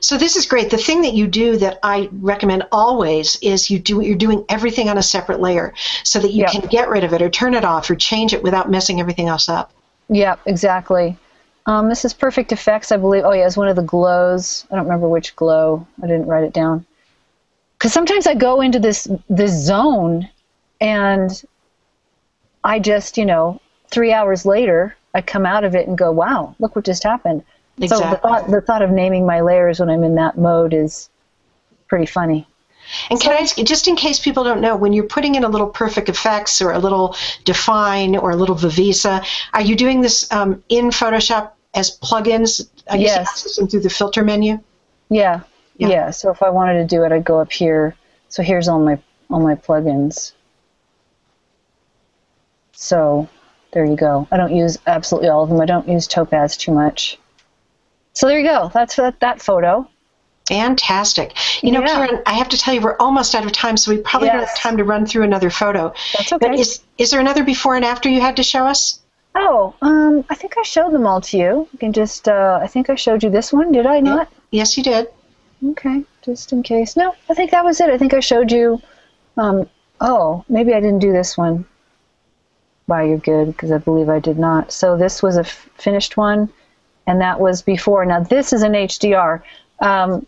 so 0.00 0.18
this 0.18 0.36
is 0.36 0.44
great. 0.44 0.68
The 0.68 0.76
thing 0.76 1.00
that 1.00 1.14
you 1.14 1.26
do 1.26 1.56
that 1.56 1.78
I 1.82 2.10
recommend 2.12 2.64
always 2.72 3.36
is 3.40 3.70
you 3.70 3.78
do 3.78 4.02
you're 4.02 4.18
doing 4.18 4.44
everything 4.50 4.90
on 4.90 4.98
a 4.98 5.02
separate 5.02 5.40
layer 5.40 5.72
so 6.04 6.18
that 6.18 6.32
you 6.32 6.42
yep. 6.42 6.50
can 6.50 6.60
get 6.68 6.90
rid 6.90 7.04
of 7.04 7.14
it 7.14 7.22
or 7.22 7.30
turn 7.30 7.54
it 7.54 7.64
off 7.64 7.88
or 7.88 7.94
change 7.94 8.34
it 8.34 8.42
without 8.42 8.70
messing 8.70 9.00
everything 9.00 9.28
else 9.28 9.48
up. 9.48 9.72
Yeah, 10.10 10.36
exactly. 10.44 11.16
Um, 11.66 11.88
this 11.88 12.04
is 12.04 12.14
Perfect 12.14 12.52
Effects, 12.52 12.92
I 12.92 12.96
believe. 12.96 13.24
Oh, 13.24 13.32
yeah, 13.32 13.46
it's 13.46 13.56
one 13.56 13.68
of 13.68 13.76
the 13.76 13.82
glows. 13.82 14.66
I 14.70 14.76
don't 14.76 14.84
remember 14.84 15.08
which 15.08 15.34
glow. 15.34 15.86
I 16.02 16.06
didn't 16.06 16.26
write 16.26 16.44
it 16.44 16.52
down. 16.52 16.86
Because 17.76 17.92
sometimes 17.92 18.26
I 18.26 18.34
go 18.34 18.60
into 18.60 18.78
this 18.78 19.06
this 19.28 19.52
zone, 19.52 20.28
and 20.80 21.44
I 22.64 22.78
just, 22.78 23.18
you 23.18 23.26
know, 23.26 23.60
three 23.90 24.12
hours 24.12 24.46
later, 24.46 24.96
I 25.12 25.20
come 25.20 25.44
out 25.44 25.64
of 25.64 25.74
it 25.74 25.86
and 25.86 25.98
go, 25.98 26.10
"Wow, 26.10 26.54
look 26.58 26.74
what 26.74 26.84
just 26.84 27.02
happened." 27.02 27.42
Exactly. 27.78 28.06
So 28.06 28.10
the 28.10 28.16
thought 28.16 28.50
the 28.50 28.60
thought 28.60 28.82
of 28.82 28.90
naming 28.90 29.26
my 29.26 29.40
layers 29.40 29.80
when 29.80 29.90
I'm 29.90 30.04
in 30.04 30.14
that 30.14 30.38
mode 30.38 30.72
is 30.72 31.10
pretty 31.88 32.06
funny. 32.06 32.46
And 33.10 33.20
can 33.20 33.32
I 33.32 33.38
ask, 33.38 33.56
just 33.56 33.88
in 33.88 33.96
case 33.96 34.20
people 34.20 34.44
don't 34.44 34.60
know, 34.60 34.76
when 34.76 34.92
you're 34.92 35.04
putting 35.04 35.34
in 35.34 35.42
a 35.42 35.48
little 35.48 35.66
Perfect 35.66 36.08
Effects 36.08 36.62
or 36.62 36.70
a 36.70 36.78
little 36.78 37.10
Dfine 37.44 38.20
or 38.20 38.30
a 38.30 38.36
little 38.36 38.54
Viveza, 38.54 39.26
are 39.52 39.60
you 39.60 39.74
doing 39.74 40.02
this 40.02 40.30
um, 40.32 40.62
in 40.68 40.90
Photoshop 40.90 41.50
as 41.76 41.96
plugins? 41.98 42.68
I 42.90 42.98
guess 42.98 43.06
Yes. 43.06 43.28
access 43.28 43.56
them 43.56 43.68
through 43.68 43.80
the 43.80 43.90
filter 43.90 44.24
menu. 44.24 44.58
Yeah. 45.10 45.40
Yeah. 45.76 45.88
yeah. 45.88 46.10
So 46.10 46.30
if 46.30 46.42
I 46.42 46.50
wanted 46.50 46.74
to 46.74 46.84
do 46.86 47.04
it, 47.04 47.12
I'd 47.12 47.24
go 47.24 47.40
up 47.40 47.52
here. 47.52 47.94
So 48.28 48.42
here's 48.42 48.66
all 48.68 48.80
my 48.80 48.98
all 49.30 49.40
my 49.40 49.54
plugins. 49.54 50.32
So 52.72 53.28
there 53.72 53.84
you 53.84 53.96
go. 53.96 54.26
I 54.30 54.36
don't 54.36 54.54
use 54.54 54.78
absolutely 54.86 55.28
all 55.28 55.42
of 55.44 55.48
them. 55.50 55.60
I 55.60 55.66
don't 55.66 55.88
use 55.88 56.06
Topaz 56.06 56.56
too 56.56 56.72
much. 56.72 57.18
So 58.12 58.26
there 58.26 58.38
you 58.40 58.46
go. 58.46 58.70
That's 58.72 58.96
that, 58.96 59.20
that 59.20 59.42
photo. 59.42 59.88
Fantastic. 60.48 61.32
You 61.62 61.72
know, 61.72 61.80
Yeah. 61.80 61.94
Karen, 62.06 62.22
I 62.26 62.34
have 62.34 62.48
to 62.50 62.56
tell 62.58 62.72
you, 62.74 62.80
we're 62.80 62.96
almost 62.98 63.34
out 63.34 63.44
of 63.44 63.52
time, 63.52 63.76
so 63.76 63.90
we 63.90 63.98
probably 63.98 64.28
don't 64.28 64.38
have 64.40 64.56
time 64.56 64.76
to 64.76 64.84
run 64.84 65.04
through 65.04 65.24
another 65.24 65.50
photo. 65.50 65.92
That's 66.16 66.30
But 66.30 66.44
okay. 66.44 66.60
is 66.60 66.82
is 66.98 67.10
there 67.10 67.20
another 67.20 67.42
before 67.44 67.74
and 67.76 67.84
after 67.84 68.08
you 68.08 68.20
had 68.20 68.36
to 68.36 68.42
show 68.42 68.66
us? 68.66 69.00
Oh, 69.38 69.74
um, 69.82 70.24
I 70.30 70.34
think 70.34 70.56
I 70.56 70.62
showed 70.62 70.92
them 70.92 71.06
all 71.06 71.20
to 71.20 71.36
you. 71.36 71.68
You 71.70 71.78
can 71.78 71.92
just, 71.92 72.26
uh, 72.26 72.58
I 72.62 72.66
think 72.66 72.88
I 72.88 72.94
showed 72.94 73.22
you 73.22 73.28
this 73.28 73.52
one. 73.52 73.70
Did 73.70 73.84
I 73.84 74.00
not? 74.00 74.32
Yes, 74.50 74.78
you 74.78 74.82
did. 74.82 75.08
Okay, 75.62 76.04
just 76.22 76.52
in 76.52 76.62
case. 76.62 76.96
No, 76.96 77.14
I 77.28 77.34
think 77.34 77.50
that 77.50 77.62
was 77.64 77.78
it. 77.80 77.90
I 77.90 77.98
think 77.98 78.14
I 78.14 78.20
showed 78.20 78.50
you. 78.50 78.80
Um, 79.36 79.68
oh, 80.00 80.42
maybe 80.48 80.72
I 80.72 80.80
didn't 80.80 81.00
do 81.00 81.12
this 81.12 81.36
one. 81.36 81.66
Wow, 82.86 83.02
you're 83.02 83.18
good 83.18 83.48
because 83.48 83.72
I 83.72 83.78
believe 83.78 84.08
I 84.08 84.20
did 84.20 84.38
not. 84.38 84.72
So 84.72 84.96
this 84.96 85.22
was 85.22 85.36
a 85.36 85.40
f- 85.40 85.68
finished 85.76 86.16
one, 86.16 86.48
and 87.06 87.20
that 87.20 87.38
was 87.38 87.60
before. 87.60 88.06
Now 88.06 88.20
this 88.20 88.54
is 88.54 88.62
an 88.62 88.72
HDR. 88.72 89.42
Um, 89.80 90.26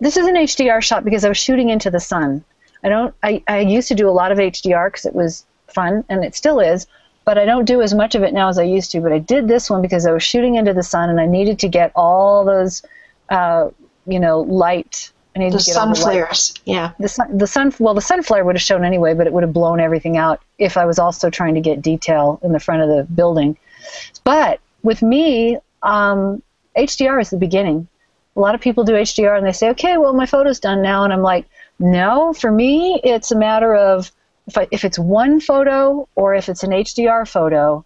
this 0.00 0.16
is 0.16 0.26
an 0.26 0.36
HDR 0.36 0.82
shot 0.82 1.04
because 1.04 1.26
I 1.26 1.28
was 1.28 1.38
shooting 1.38 1.68
into 1.68 1.90
the 1.90 2.00
sun. 2.00 2.42
I 2.82 2.88
don't. 2.88 3.14
I, 3.22 3.42
I 3.48 3.60
used 3.60 3.88
to 3.88 3.94
do 3.94 4.08
a 4.08 4.12
lot 4.12 4.32
of 4.32 4.38
HDR 4.38 4.88
because 4.88 5.04
it 5.04 5.14
was 5.14 5.44
fun, 5.68 6.04
and 6.08 6.24
it 6.24 6.34
still 6.34 6.60
is. 6.60 6.86
But 7.26 7.36
I 7.38 7.44
don't 7.44 7.64
do 7.66 7.82
as 7.82 7.92
much 7.92 8.14
of 8.14 8.22
it 8.22 8.32
now 8.32 8.48
as 8.48 8.58
I 8.58 8.62
used 8.62 8.92
to. 8.92 9.00
But 9.00 9.12
I 9.12 9.18
did 9.18 9.48
this 9.48 9.68
one 9.68 9.82
because 9.82 10.06
I 10.06 10.12
was 10.12 10.22
shooting 10.22 10.54
into 10.54 10.72
the 10.72 10.82
sun, 10.82 11.10
and 11.10 11.20
I 11.20 11.26
needed 11.26 11.58
to 11.58 11.68
get 11.68 11.92
all 11.94 12.44
those, 12.44 12.82
uh, 13.28 13.68
you 14.06 14.20
know, 14.20 14.40
light. 14.40 15.10
I 15.34 15.40
needed 15.40 15.54
The 15.54 15.58
to 15.58 15.64
get 15.66 15.74
sun 15.74 15.88
all 15.88 15.94
the 15.94 16.00
light 16.00 16.12
flares. 16.12 16.54
Yeah. 16.64 16.92
the 16.98 17.08
sun, 17.08 17.36
the 17.36 17.46
sun, 17.46 17.74
well, 17.78 17.92
the 17.94 18.00
sun 18.00 18.22
flare 18.22 18.44
would 18.44 18.54
have 18.54 18.62
shown 18.62 18.84
anyway, 18.84 19.12
but 19.12 19.26
it 19.26 19.32
would 19.34 19.42
have 19.42 19.52
blown 19.52 19.80
everything 19.80 20.16
out 20.16 20.40
if 20.58 20.76
I 20.78 20.86
was 20.86 20.98
also 20.98 21.28
trying 21.28 21.54
to 21.56 21.60
get 21.60 21.82
detail 21.82 22.40
in 22.42 22.52
the 22.52 22.60
front 22.60 22.82
of 22.82 22.88
the 22.88 23.04
building. 23.12 23.58
But 24.24 24.60
with 24.82 25.02
me, 25.02 25.58
um, 25.82 26.42
HDR 26.78 27.20
is 27.20 27.30
the 27.30 27.36
beginning. 27.36 27.88
A 28.36 28.40
lot 28.40 28.54
of 28.54 28.60
people 28.60 28.84
do 28.84 28.92
HDR 28.92 29.36
and 29.36 29.46
they 29.46 29.52
say, 29.52 29.68
okay, 29.70 29.96
well, 29.96 30.12
my 30.12 30.26
photo's 30.26 30.60
done 30.60 30.80
now. 30.80 31.04
And 31.04 31.12
I'm 31.12 31.22
like, 31.22 31.46
no, 31.78 32.32
for 32.32 32.50
me, 32.52 33.00
it's 33.02 33.30
a 33.32 33.36
matter 33.36 33.74
of 33.74 34.10
if, 34.46 34.58
I, 34.58 34.68
if 34.70 34.84
it's 34.84 34.98
one 34.98 35.40
photo 35.40 36.08
or 36.14 36.34
if 36.34 36.48
it's 36.48 36.62
an 36.62 36.70
HDR 36.70 37.28
photo, 37.28 37.84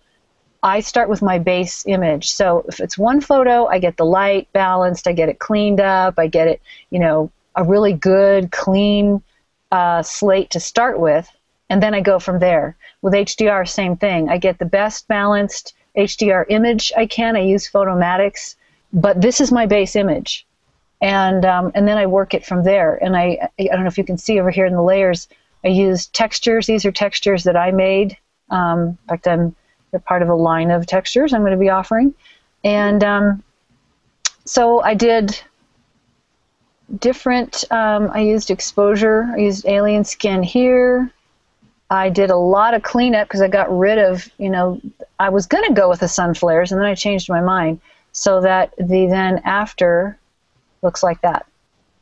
I 0.62 0.80
start 0.80 1.08
with 1.08 1.22
my 1.22 1.38
base 1.38 1.84
image. 1.86 2.32
So 2.32 2.64
if 2.68 2.80
it's 2.80 2.98
one 2.98 3.20
photo, 3.20 3.66
I 3.66 3.78
get 3.78 3.96
the 3.96 4.04
light 4.04 4.48
balanced, 4.52 5.08
I 5.08 5.12
get 5.12 5.28
it 5.28 5.38
cleaned 5.38 5.80
up, 5.80 6.18
I 6.18 6.26
get 6.26 6.48
it, 6.48 6.60
you 6.90 6.98
know, 6.98 7.30
a 7.56 7.64
really 7.64 7.94
good, 7.94 8.52
clean 8.52 9.22
uh, 9.72 10.02
slate 10.02 10.50
to 10.50 10.60
start 10.60 10.98
with, 11.00 11.30
and 11.68 11.82
then 11.82 11.94
I 11.94 12.00
go 12.00 12.18
from 12.18 12.38
there. 12.38 12.76
With 13.02 13.14
HDR, 13.14 13.66
same 13.66 13.96
thing. 13.96 14.28
I 14.28 14.36
get 14.36 14.58
the 14.58 14.66
best 14.66 15.08
balanced 15.08 15.74
HDR 15.96 16.44
image 16.48 16.92
I 16.96 17.06
can. 17.06 17.36
I 17.36 17.40
use 17.40 17.70
Photomatix, 17.70 18.56
but 18.92 19.20
this 19.20 19.40
is 19.40 19.50
my 19.50 19.66
base 19.66 19.96
image, 19.96 20.46
and 21.00 21.44
um, 21.44 21.72
and 21.74 21.88
then 21.88 21.96
I 21.96 22.06
work 22.06 22.34
it 22.34 22.44
from 22.44 22.64
there. 22.64 22.96
And 23.02 23.16
I 23.16 23.48
I 23.58 23.64
don't 23.64 23.82
know 23.82 23.88
if 23.88 23.98
you 23.98 24.04
can 24.04 24.18
see 24.18 24.38
over 24.38 24.50
here 24.50 24.66
in 24.66 24.74
the 24.74 24.82
layers. 24.82 25.28
I 25.64 25.68
use 25.68 26.06
textures. 26.06 26.66
These 26.66 26.84
are 26.84 26.92
textures 26.92 27.44
that 27.44 27.56
I 27.56 27.70
made. 27.70 28.16
Um, 28.50 28.80
in 28.80 28.98
fact, 29.08 29.28
I'm 29.28 29.54
they're 29.90 30.00
part 30.00 30.22
of 30.22 30.28
a 30.28 30.34
line 30.34 30.70
of 30.70 30.86
textures 30.86 31.32
I'm 31.32 31.40
going 31.40 31.52
to 31.52 31.58
be 31.58 31.70
offering, 31.70 32.14
and 32.62 33.02
um, 33.02 33.42
so 34.44 34.80
I 34.80 34.94
did 34.94 35.40
different. 36.98 37.64
Um, 37.70 38.10
I 38.12 38.20
used 38.20 38.50
exposure. 38.50 39.28
I 39.34 39.38
used 39.38 39.66
alien 39.66 40.04
skin 40.04 40.42
here. 40.42 41.12
I 41.90 42.08
did 42.08 42.30
a 42.30 42.36
lot 42.36 42.74
of 42.74 42.82
cleanup 42.82 43.26
because 43.26 43.40
I 43.40 43.48
got 43.48 43.76
rid 43.76 43.98
of, 43.98 44.28
you 44.38 44.48
know, 44.48 44.80
I 45.18 45.28
was 45.28 45.46
going 45.46 45.64
to 45.66 45.74
go 45.74 45.88
with 45.88 46.00
the 46.00 46.08
sun 46.08 46.34
flares 46.34 46.70
and 46.70 46.80
then 46.80 46.86
I 46.86 46.94
changed 46.94 47.28
my 47.28 47.40
mind 47.40 47.80
so 48.12 48.40
that 48.42 48.74
the 48.76 49.06
then 49.06 49.40
after 49.44 50.16
looks 50.82 51.02
like 51.02 51.20
that. 51.22 51.46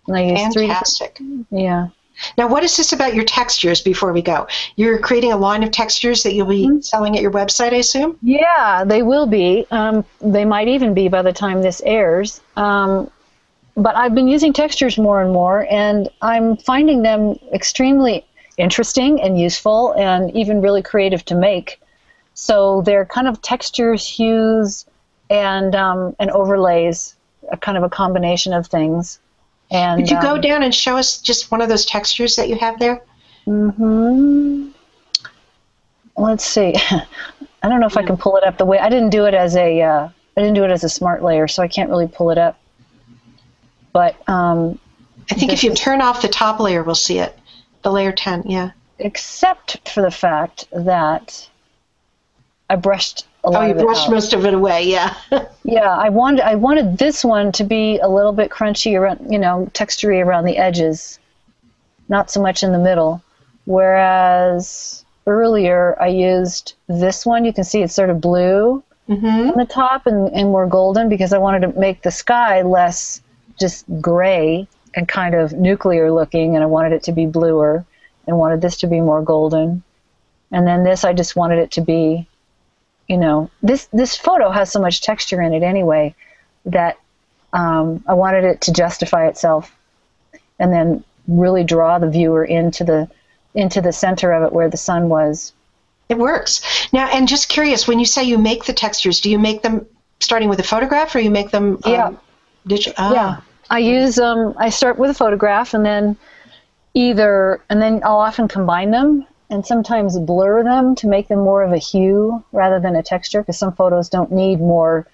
And 0.07 0.17
I 0.17 0.25
used 0.25 0.53
three 0.53 0.67
different, 0.67 0.99
Fantastic. 0.99 1.21
yeah. 1.51 1.89
Now, 2.37 2.49
what 2.49 2.65
is 2.65 2.77
this 2.77 2.93
about 2.93 3.15
your 3.15 3.25
textures 3.25 3.81
before 3.81 4.13
we 4.13 4.23
go? 4.23 4.47
You're 4.77 4.99
creating 4.99 5.33
a 5.33 5.37
line 5.37 5.63
of 5.63 5.71
textures 5.71 6.23
that 6.23 6.35
you'll 6.35 6.47
be 6.47 6.67
Mm-hmm. 6.67 6.81
selling 6.81 7.17
at 7.17 7.23
your 7.23 7.31
website, 7.31 7.73
I 7.73 7.77
assume? 7.77 8.19
Yeah, 8.23 8.85
they 8.85 9.03
will 9.03 9.27
be. 9.27 9.67
Um, 9.71 10.05
they 10.21 10.45
might 10.45 10.69
even 10.69 10.95
be 10.95 11.09
by 11.09 11.23
the 11.23 11.33
time 11.33 11.63
this 11.63 11.81
airs. 11.85 12.41
Um, 12.57 13.11
but 13.77 13.97
I've 13.97 14.15
been 14.15 14.27
using 14.29 14.53
textures 14.53 14.99
more 14.99 15.23
and 15.23 15.33
more, 15.33 15.67
and 15.71 16.09
I'm 16.21 16.57
finding 16.57 17.03
them 17.03 17.39
extremely 17.53 18.25
interesting 18.57 19.21
and 19.21 19.39
useful, 19.39 19.93
and 19.93 20.35
even 20.35 20.61
really 20.61 20.83
creative 20.83 21.25
to 21.27 21.37
make. 21.37 21.81
So 22.35 22.83
they're 22.83 23.07
kind 23.07 23.29
of 23.29 23.41
textures, 23.41 24.07
hues, 24.07 24.85
and 25.31 25.75
um, 25.77 26.17
and 26.19 26.31
overlays, 26.31 27.15
a 27.53 27.57
kind 27.57 27.79
of 27.79 27.85
a 27.85 27.89
combination 27.89 28.53
of 28.53 28.67
things. 28.67 29.21
And 29.71 30.01
Could 30.01 30.11
you 30.11 30.21
go 30.21 30.35
um, 30.35 30.41
down 30.41 30.63
and 30.63 30.75
show 30.75 30.97
us 30.97 31.21
just 31.21 31.51
one 31.51 31.61
of 31.61 31.69
those 31.69 31.85
textures 31.85 32.37
that 32.37 32.49
you 32.49 32.57
have 32.57 32.79
there? 32.79 33.03
hmm 33.45 34.69
Let's 36.17 36.45
see. 36.45 36.75
I 37.63 37.69
don't 37.69 37.81
know 37.81 37.87
if 37.87 37.97
I 37.97 38.03
can 38.03 38.17
pull 38.17 38.37
it 38.37 38.45
up 38.45 38.59
the 38.59 38.65
way 38.65 38.79
I 38.79 38.89
didn't 38.89 39.11
do 39.11 39.27
it 39.27 39.35
as 39.35 39.57
a 39.57 39.81
uh, 39.83 40.09
I 40.37 40.41
didn't 40.41 40.55
do 40.55 40.65
it 40.65 40.71
as 40.71 40.85
a 40.85 40.89
smart 40.89 41.23
layer, 41.23 41.49
so 41.49 41.63
I 41.63 41.69
can't 41.69 41.91
really 41.91 42.09
pull 42.09 42.31
it 42.31 42.39
up. 42.39 42.59
But 43.93 44.17
um, 44.29 44.79
I 45.31 45.35
think 45.35 45.53
if 45.53 45.63
you 45.65 45.73
is- 45.73 45.79
turn 45.81 46.01
off 46.01 46.23
the 46.23 46.29
top 46.29 46.61
layer, 46.61 46.83
we'll 46.83 46.95
see 46.95 47.19
it. 47.19 47.37
The 47.83 47.93
layer 47.93 48.13
10, 48.13 48.45
yeah. 48.47 48.73
except 48.99 49.89
for 49.89 50.03
the 50.03 50.11
fact 50.11 50.67
that 50.73 51.49
I 52.69 52.75
brushed 52.77 53.27
Oh, 53.57 53.63
you 53.63 53.75
brushed 53.75 54.11
most 54.11 54.33
of 54.33 54.45
it 54.47 54.55
away, 54.55 54.85
yeah. 54.85 55.15
Yeah, 55.65 55.95
I 55.95 56.09
wanted 56.09 56.41
I 56.41 56.55
wanted 56.55 56.97
this 56.97 57.23
one 57.23 57.53
to 57.53 57.65
be 57.65 57.99
a 57.99 58.09
little 58.09 58.33
bit 58.33 58.51
crunchy 58.51 58.99
around, 58.99 59.31
you 59.31 59.39
know, 59.39 59.69
textury 59.75 60.25
around 60.25 60.47
the 60.47 60.57
edges, 60.57 61.19
not 62.09 62.31
so 62.31 62.41
much 62.41 62.63
in 62.63 62.73
the 62.73 62.79
middle. 62.79 63.23
Whereas 63.67 65.05
earlier 65.27 65.95
I 66.01 66.09
used 66.09 66.75
this 66.89 67.27
one. 67.27 67.45
You 67.45 67.53
can 67.53 67.65
see 67.65 67.83
it's 67.83 67.95
sort 67.95 68.09
of 68.11 68.21
blue 68.21 68.83
hmm 69.07 69.51
on 69.51 69.57
the 69.57 69.67
top 69.67 70.07
and, 70.07 70.31
and 70.35 70.49
more 70.51 70.67
golden 70.67 71.09
because 71.09 71.33
I 71.33 71.39
wanted 71.39 71.61
to 71.63 71.79
make 71.79 72.03
the 72.03 72.11
sky 72.11 72.63
less 72.63 73.21
just 73.59 73.85
gray 74.01 74.69
and 74.95 75.07
kind 75.09 75.35
of 75.35 75.53
nuclear 75.53 76.11
looking, 76.13 76.55
and 76.55 76.63
I 76.63 76.67
wanted 76.67 76.93
it 76.93 77.03
to 77.05 77.13
be 77.13 77.27
bluer 77.27 77.85
and 78.27 78.39
wanted 78.39 78.61
this 78.61 78.77
to 78.79 78.87
be 78.87 79.01
more 79.01 79.23
golden. 79.23 79.83
And 80.51 80.67
then 80.67 80.85
this, 80.85 81.05
I 81.05 81.13
just 81.13 81.37
wanted 81.37 81.59
it 81.59 81.71
to 81.73 81.81
be, 81.83 82.27
you 83.09 83.17
know, 83.17 83.51
this 83.63 83.87
this 83.87 84.17
photo 84.17 84.51
has 84.51 84.71
so 84.71 84.81
much 84.81 85.01
texture 85.01 85.41
in 85.43 85.53
it 85.55 85.63
anyway 85.63 86.15
that 86.67 86.99
um, 87.53 88.05
I 88.07 88.15
wanted 88.15 88.45
it 88.45 88.61
to 88.63 88.73
justify 88.73 89.27
itself, 89.29 89.75
and 90.59 90.73
then 90.73 91.03
really 91.27 91.65
draw 91.65 91.99
the 91.99 92.09
viewer 92.11 92.45
into 92.45 92.85
the 92.85 93.09
into 93.55 93.81
the 93.81 93.93
center 93.93 94.33
of 94.33 94.45
it 94.45 94.53
where 94.53 94.69
the 94.69 94.77
sun 94.77 95.09
was. 95.09 95.53
It 96.09 96.19
works. 96.19 96.63
Now, 96.93 97.09
and 97.09 97.27
just 97.29 97.49
curious, 97.49 97.89
when 97.89 97.99
you 97.99 98.07
say 98.07 98.25
you 98.25 98.39
make 98.39 98.65
the 98.65 98.73
textures, 98.73 99.21
do 99.21 99.31
you 99.31 99.39
make 99.39 99.63
them 99.63 99.87
starting 100.21 100.49
with 100.49 100.59
a 100.61 100.63
photograph 100.63 101.15
or 101.15 101.21
you 101.21 101.31
make 101.31 101.51
them 101.51 101.79
um, 101.85 101.93
Yeah. 101.93 102.11
digital? 102.67 102.95
Ah, 102.99 103.13
Yeah, 103.13 103.41
I 103.71 103.79
use 103.79 104.19
um. 104.19 104.55
I 104.59 104.69
start 104.71 104.99
with 104.99 105.11
a 105.11 105.15
photograph 105.15 105.75
and 105.75 105.85
then 105.85 106.17
either 106.95 107.61
and 107.71 107.81
then 107.81 108.03
I'll 108.05 108.19
often 108.19 108.49
combine 108.49 108.91
them 108.91 109.27
and 109.51 109.65
sometimes 109.65 110.19
blur 110.19 110.63
them 110.63 110.95
to 110.97 111.07
make 111.07 111.29
them 111.29 111.39
more 111.41 111.63
of 111.63 111.73
a 111.73 111.79
hue 111.79 112.45
rather 112.53 112.81
than 112.81 112.97
a 112.97 113.03
texture 113.03 113.41
because 113.41 113.59
some 113.59 113.73
photos 113.73 114.09
don't 114.09 114.31
need 114.31 114.61
more 114.61 115.07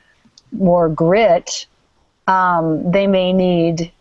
more 0.53 0.89
grit. 0.89 1.67
Um, 2.27 2.91
they 2.91 3.07
may 3.07 3.33
need 3.33 3.93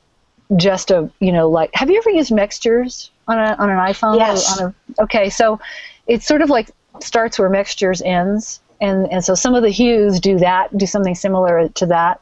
just 0.55 0.91
a 0.91 1.09
you 1.19 1.31
know 1.31 1.49
like 1.49 1.71
have 1.73 1.89
you 1.89 1.97
ever 1.97 2.09
used 2.09 2.31
Mextures 2.31 3.11
on 3.27 3.37
a 3.37 3.55
on 3.59 3.69
an 3.69 3.77
iPhone? 3.77 4.17
Yes. 4.17 4.59
On 4.59 4.73
a, 4.99 5.03
okay, 5.03 5.29
so 5.29 5.59
it's 6.07 6.25
sort 6.25 6.41
of 6.41 6.49
like 6.49 6.69
starts 6.99 7.39
where 7.39 7.49
Mextures 7.49 8.01
ends, 8.01 8.61
and 8.81 9.11
and 9.11 9.23
so 9.23 9.35
some 9.35 9.55
of 9.55 9.63
the 9.63 9.69
hues 9.69 10.19
do 10.19 10.37
that, 10.39 10.75
do 10.77 10.85
something 10.85 11.15
similar 11.15 11.67
to 11.69 11.85
that, 11.87 12.21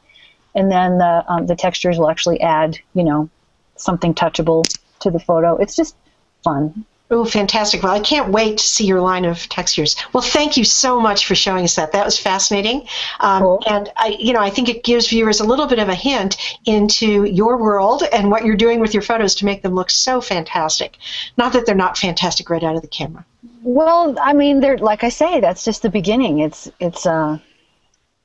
and 0.55 0.71
then 0.71 0.97
the 0.97 1.23
um, 1.27 1.45
the 1.45 1.55
textures 1.55 1.97
will 1.97 2.09
actually 2.09 2.41
add 2.41 2.77
you 2.93 3.03
know 3.03 3.29
something 3.75 4.13
touchable 4.13 4.65
to 4.99 5.11
the 5.11 5.19
photo. 5.19 5.55
It's 5.57 5.75
just 5.75 5.95
fun. 6.43 6.85
Oh, 7.13 7.25
fantastic. 7.25 7.83
Well, 7.83 7.93
I 7.93 7.99
can't 7.99 8.31
wait 8.31 8.57
to 8.59 8.63
see 8.63 8.85
your 8.85 9.01
line 9.01 9.25
of 9.25 9.49
textures. 9.49 9.97
Well, 10.13 10.23
thank 10.23 10.55
you 10.55 10.63
so 10.63 10.97
much 10.97 11.27
for 11.27 11.35
showing 11.35 11.65
us 11.65 11.75
that. 11.75 11.91
That 11.91 12.05
was 12.05 12.17
fascinating. 12.17 12.87
Um, 13.19 13.41
cool. 13.43 13.63
And 13.67 13.91
I, 13.97 14.15
you 14.17 14.31
know, 14.31 14.39
I 14.39 14.49
think 14.49 14.69
it 14.69 14.85
gives 14.85 15.09
viewers 15.09 15.41
a 15.41 15.43
little 15.43 15.67
bit 15.67 15.77
of 15.77 15.89
a 15.89 15.93
hint 15.93 16.37
into 16.65 17.25
your 17.25 17.57
world 17.57 18.03
and 18.13 18.31
what 18.31 18.45
you're 18.45 18.55
doing 18.55 18.79
with 18.79 18.93
your 18.93 19.03
photos 19.03 19.35
to 19.35 19.45
make 19.45 19.61
them 19.61 19.75
look 19.75 19.89
so 19.89 20.21
fantastic. 20.21 20.97
Not 21.37 21.51
that 21.51 21.65
they're 21.65 21.75
not 21.75 21.97
fantastic 21.97 22.49
right 22.49 22.63
out 22.63 22.77
of 22.77 22.81
the 22.81 22.87
camera. 22.87 23.25
Well, 23.61 24.17
I 24.19 24.31
mean, 24.31 24.61
they're 24.61 24.77
like 24.77 25.03
I 25.03 25.09
say, 25.09 25.41
that's 25.41 25.65
just 25.65 25.81
the 25.81 25.89
beginning. 25.89 26.39
It's 26.39 26.71
it's 26.79 27.05
uh 27.05 27.39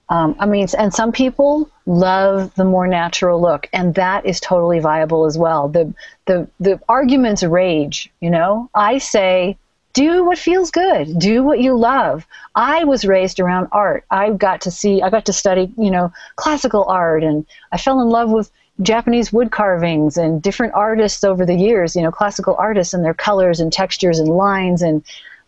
um, 0.08 0.36
I 0.38 0.46
mean, 0.46 0.68
and 0.78 0.94
some 0.94 1.10
people 1.10 1.68
love 1.84 2.54
the 2.54 2.64
more 2.64 2.86
natural 2.86 3.40
look, 3.40 3.68
and 3.72 3.94
that 3.96 4.24
is 4.24 4.38
totally 4.38 4.78
viable 4.78 5.26
as 5.26 5.36
well. 5.36 5.68
The 5.68 5.92
the 6.26 6.48
the 6.60 6.80
arguments 6.88 7.42
rage. 7.42 8.10
You 8.20 8.30
know, 8.30 8.70
I 8.74 8.98
say, 8.98 9.56
do 9.94 10.24
what 10.24 10.38
feels 10.38 10.70
good, 10.70 11.18
do 11.18 11.42
what 11.42 11.58
you 11.58 11.76
love. 11.76 12.24
I 12.54 12.84
was 12.84 13.04
raised 13.04 13.40
around 13.40 13.68
art. 13.72 14.04
I 14.10 14.30
got 14.30 14.60
to 14.62 14.70
see, 14.70 15.02
I 15.02 15.10
got 15.10 15.26
to 15.26 15.32
study, 15.32 15.72
you 15.76 15.90
know, 15.90 16.12
classical 16.36 16.84
art, 16.84 17.24
and 17.24 17.44
I 17.72 17.78
fell 17.78 18.00
in 18.00 18.08
love 18.08 18.30
with 18.30 18.50
Japanese 18.82 19.32
wood 19.32 19.50
carvings 19.50 20.16
and 20.16 20.40
different 20.40 20.74
artists 20.74 21.24
over 21.24 21.44
the 21.44 21.54
years. 21.56 21.96
You 21.96 22.02
know, 22.02 22.12
classical 22.12 22.54
artists 22.56 22.94
and 22.94 23.04
their 23.04 23.14
colors 23.14 23.58
and 23.58 23.72
textures 23.72 24.20
and 24.20 24.28
lines 24.28 24.82
and 24.82 25.02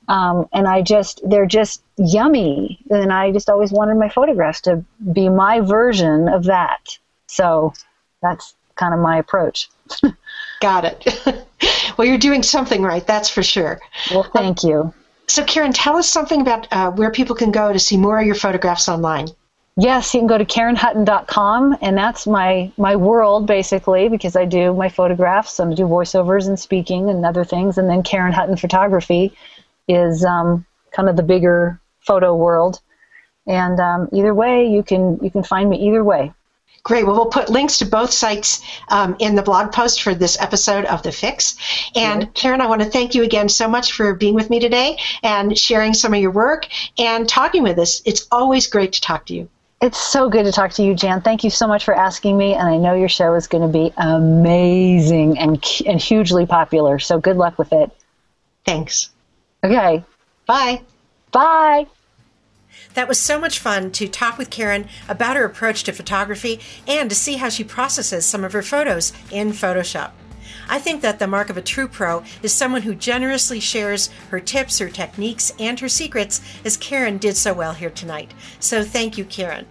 um, 0.09 0.49
and 0.53 0.67
I 0.67 0.83
just, 0.83 1.21
they're 1.29 1.47
just 1.47 1.83
yummy. 1.97 2.81
And 2.91 3.13
I 3.13 3.31
just 3.31 3.51
always 3.51 3.71
wanted 3.71 3.97
my 3.97 4.09
photographs 4.09 4.63
to 4.63 4.85
be 5.13 5.29
my 5.29 5.61
version 5.61 6.29
of 6.29 6.45
that. 6.45 6.99
So 7.27 7.75
that's 8.23 8.55
kind 8.77 8.95
of 8.95 9.01
my 9.01 9.19
approach. 9.19 9.69
Got 10.61 10.85
it. 10.85 11.47
well, 11.99 12.07
you're 12.07 12.19
doing 12.19 12.43
something 12.43 12.83
right, 12.83 13.07
that's 13.07 13.29
for 13.29 13.43
sure. 13.43 13.81
Well, 14.11 14.25
thank 14.25 14.65
um, 14.65 14.71
you. 14.71 14.95
So, 15.29 15.45
Karen, 15.45 15.73
tell 15.73 15.97
us 15.97 16.09
something 16.09 16.41
about 16.41 16.67
uh, 16.73 16.91
where 16.91 17.11
people 17.11 17.37
can 17.37 17.53
go 17.53 17.73
to 17.73 17.79
see 17.79 17.99
more 17.99 18.19
of 18.19 18.27
your 18.27 18.35
photographs 18.35 18.89
online. 18.89 19.29
Yes, 19.77 20.13
you 20.13 20.21
can 20.21 20.27
go 20.27 20.39
to 20.39 20.45
KarenHutton.com, 20.45 21.79
and 21.81 21.97
that's 21.97 22.27
my 22.27 22.73
my 22.79 22.97
world 22.97 23.47
basically 23.47 24.09
because 24.09 24.35
I 24.35 24.45
do 24.45 24.75
my 24.75 24.89
photographs, 24.89 25.61
I 25.61 25.73
do 25.73 25.85
voiceovers 25.85 26.49
and 26.49 26.59
speaking 26.59 27.09
and 27.09 27.25
other 27.25 27.45
things, 27.45 27.79
and 27.79 27.89
then 27.89 28.03
Karen 28.03 28.33
Hutton 28.33 28.57
Photography 28.57 29.33
is 29.89 30.25
um, 30.25 30.65
kind 30.93 31.09
of 31.09 31.17
the 31.17 31.23
bigger 31.23 31.81
photo 32.01 32.35
world. 32.35 32.81
And 33.47 33.81
um, 33.81 34.09
either 34.13 34.35
way, 34.35 34.67
you 34.67 34.83
can 34.83 35.19
you 35.23 35.31
can 35.31 35.43
find 35.43 35.71
me 35.71 35.89
either 35.89 36.05
way. 36.05 36.33
Great. 36.83 37.07
Well, 37.07 37.17
we'll 37.17 37.27
put 37.27 37.51
links 37.51 37.79
to 37.79 37.87
both 37.87 38.11
sites 38.11 38.63
um, 38.89 39.17
in 39.19 39.35
the 39.35 39.43
blog 39.43 39.73
post 39.73 40.03
for 40.03 40.15
this 40.15 40.41
episode 40.41 40.85
of 40.87 41.03
The 41.03 41.13
Fix. 41.13 41.57
And 41.95 42.23
yeah. 42.23 42.29
Karen, 42.35 42.61
I 42.61 42.67
want 42.67 42.83
to 42.83 42.89
thank 42.89 43.15
you 43.15 43.23
again 43.25 43.49
so 43.49 43.69
much 43.69 43.93
for 43.93 44.15
being 44.15 44.35
with 44.35 44.49
me 44.49 44.59
today 44.59 44.97
and 45.23 45.59
sharing 45.59 45.93
some 45.93 46.15
of 46.15 46.21
your 46.21 46.31
work 46.31 46.67
and 46.97 47.29
talking 47.29 47.63
with 47.63 47.79
us. 47.79 48.01
It's 48.07 48.27
always 48.31 48.67
great 48.69 48.93
to 48.95 49.01
talk 49.01 49.27
to 49.27 49.35
you. 49.35 49.49
It's 49.83 49.99
so 49.99 50.29
good 50.29 50.45
to 50.45 50.53
talk 50.53 50.73
to 50.73 50.83
you, 50.83 50.95
Jan. 50.95 51.21
Thank 51.21 51.45
you 51.45 51.51
so 51.51 51.67
much 51.67 51.85
for 51.85 51.95
asking 51.95 52.39
me. 52.39 52.55
And 52.55 52.69
I 52.69 52.79
know 52.79 52.95
your 52.95 53.09
show 53.09 53.35
is 53.35 53.47
going 53.47 53.63
to 53.63 53.69
be 53.69 53.93
amazing 53.97 55.39
and, 55.39 55.63
and 55.85 56.01
hugely 56.01 56.47
popular. 56.47 56.99
So 56.99 57.19
good 57.19 57.37
luck 57.37 57.59
with 57.59 57.73
it. 57.73 57.91
Thanks. 58.65 59.11
Okay. 59.65 60.05
Bye. 60.47 60.83
Bye. 61.33 61.87
That 62.95 63.09
was 63.09 63.19
so 63.19 63.41
much 63.41 63.59
fun 63.59 63.91
to 63.93 64.09
talk 64.09 64.39
with 64.39 64.51
Karen 64.51 64.89
about 65.09 65.37
her 65.37 65.45
approach 65.45 65.85
to 65.85 65.93
photography 65.93 66.61
and 66.87 67.11
to 67.11 67.17
see 67.17 67.37
how 67.37 67.49
she 67.49 67.65
processes 67.65 68.25
some 68.25 68.45
of 68.45 68.53
her 68.53 68.63
photos 68.63 69.13
in 69.31 69.53
Photoshop. 69.53 70.13
I 70.69 70.79
think 70.79 71.01
that 71.03 71.19
the 71.19 71.27
mark 71.27 71.49
of 71.49 71.57
a 71.57 71.63
true 71.63 71.89
pro 71.89 72.23
is 72.43 72.53
someone 72.53 72.83
who 72.83 72.95
generously 72.95 73.59
shares 73.59 74.09
her 74.31 74.41
tips, 74.41 74.79
her 74.79 74.89
techniques, 74.91 75.53
and 75.59 75.81
her 75.81 75.89
secrets, 75.89 76.41
as 76.65 76.77
Karen 76.77 77.19
did 77.19 77.37
so 77.37 77.55
well 77.55 77.73
here 77.73 77.91
tonight. 77.91 78.33
So 78.61 78.85
thank 78.85 79.17
you, 79.17 79.25
Karen. 79.25 79.67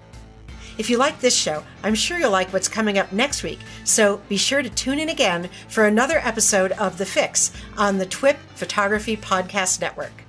If 0.77 0.89
you 0.89 0.97
like 0.97 1.19
this 1.19 1.35
show, 1.35 1.63
I'm 1.83 1.95
sure 1.95 2.19
you'll 2.19 2.31
like 2.31 2.53
what's 2.53 2.67
coming 2.67 2.99
up 2.99 3.11
next 3.11 3.41
week. 3.41 3.59
So 3.83 4.21
be 4.29 4.37
sure 4.37 4.61
to 4.61 4.69
tune 4.69 4.99
in 4.99 5.09
again 5.09 5.49
for 5.67 5.85
another 5.85 6.19
episode 6.19 6.71
of 6.73 6.97
The 6.97 7.05
Fix 7.05 7.51
on 7.77 7.97
the 7.97 8.05
TWIP 8.05 8.37
Photography 8.55 9.17
Podcast 9.17 9.81
Network. 9.81 10.26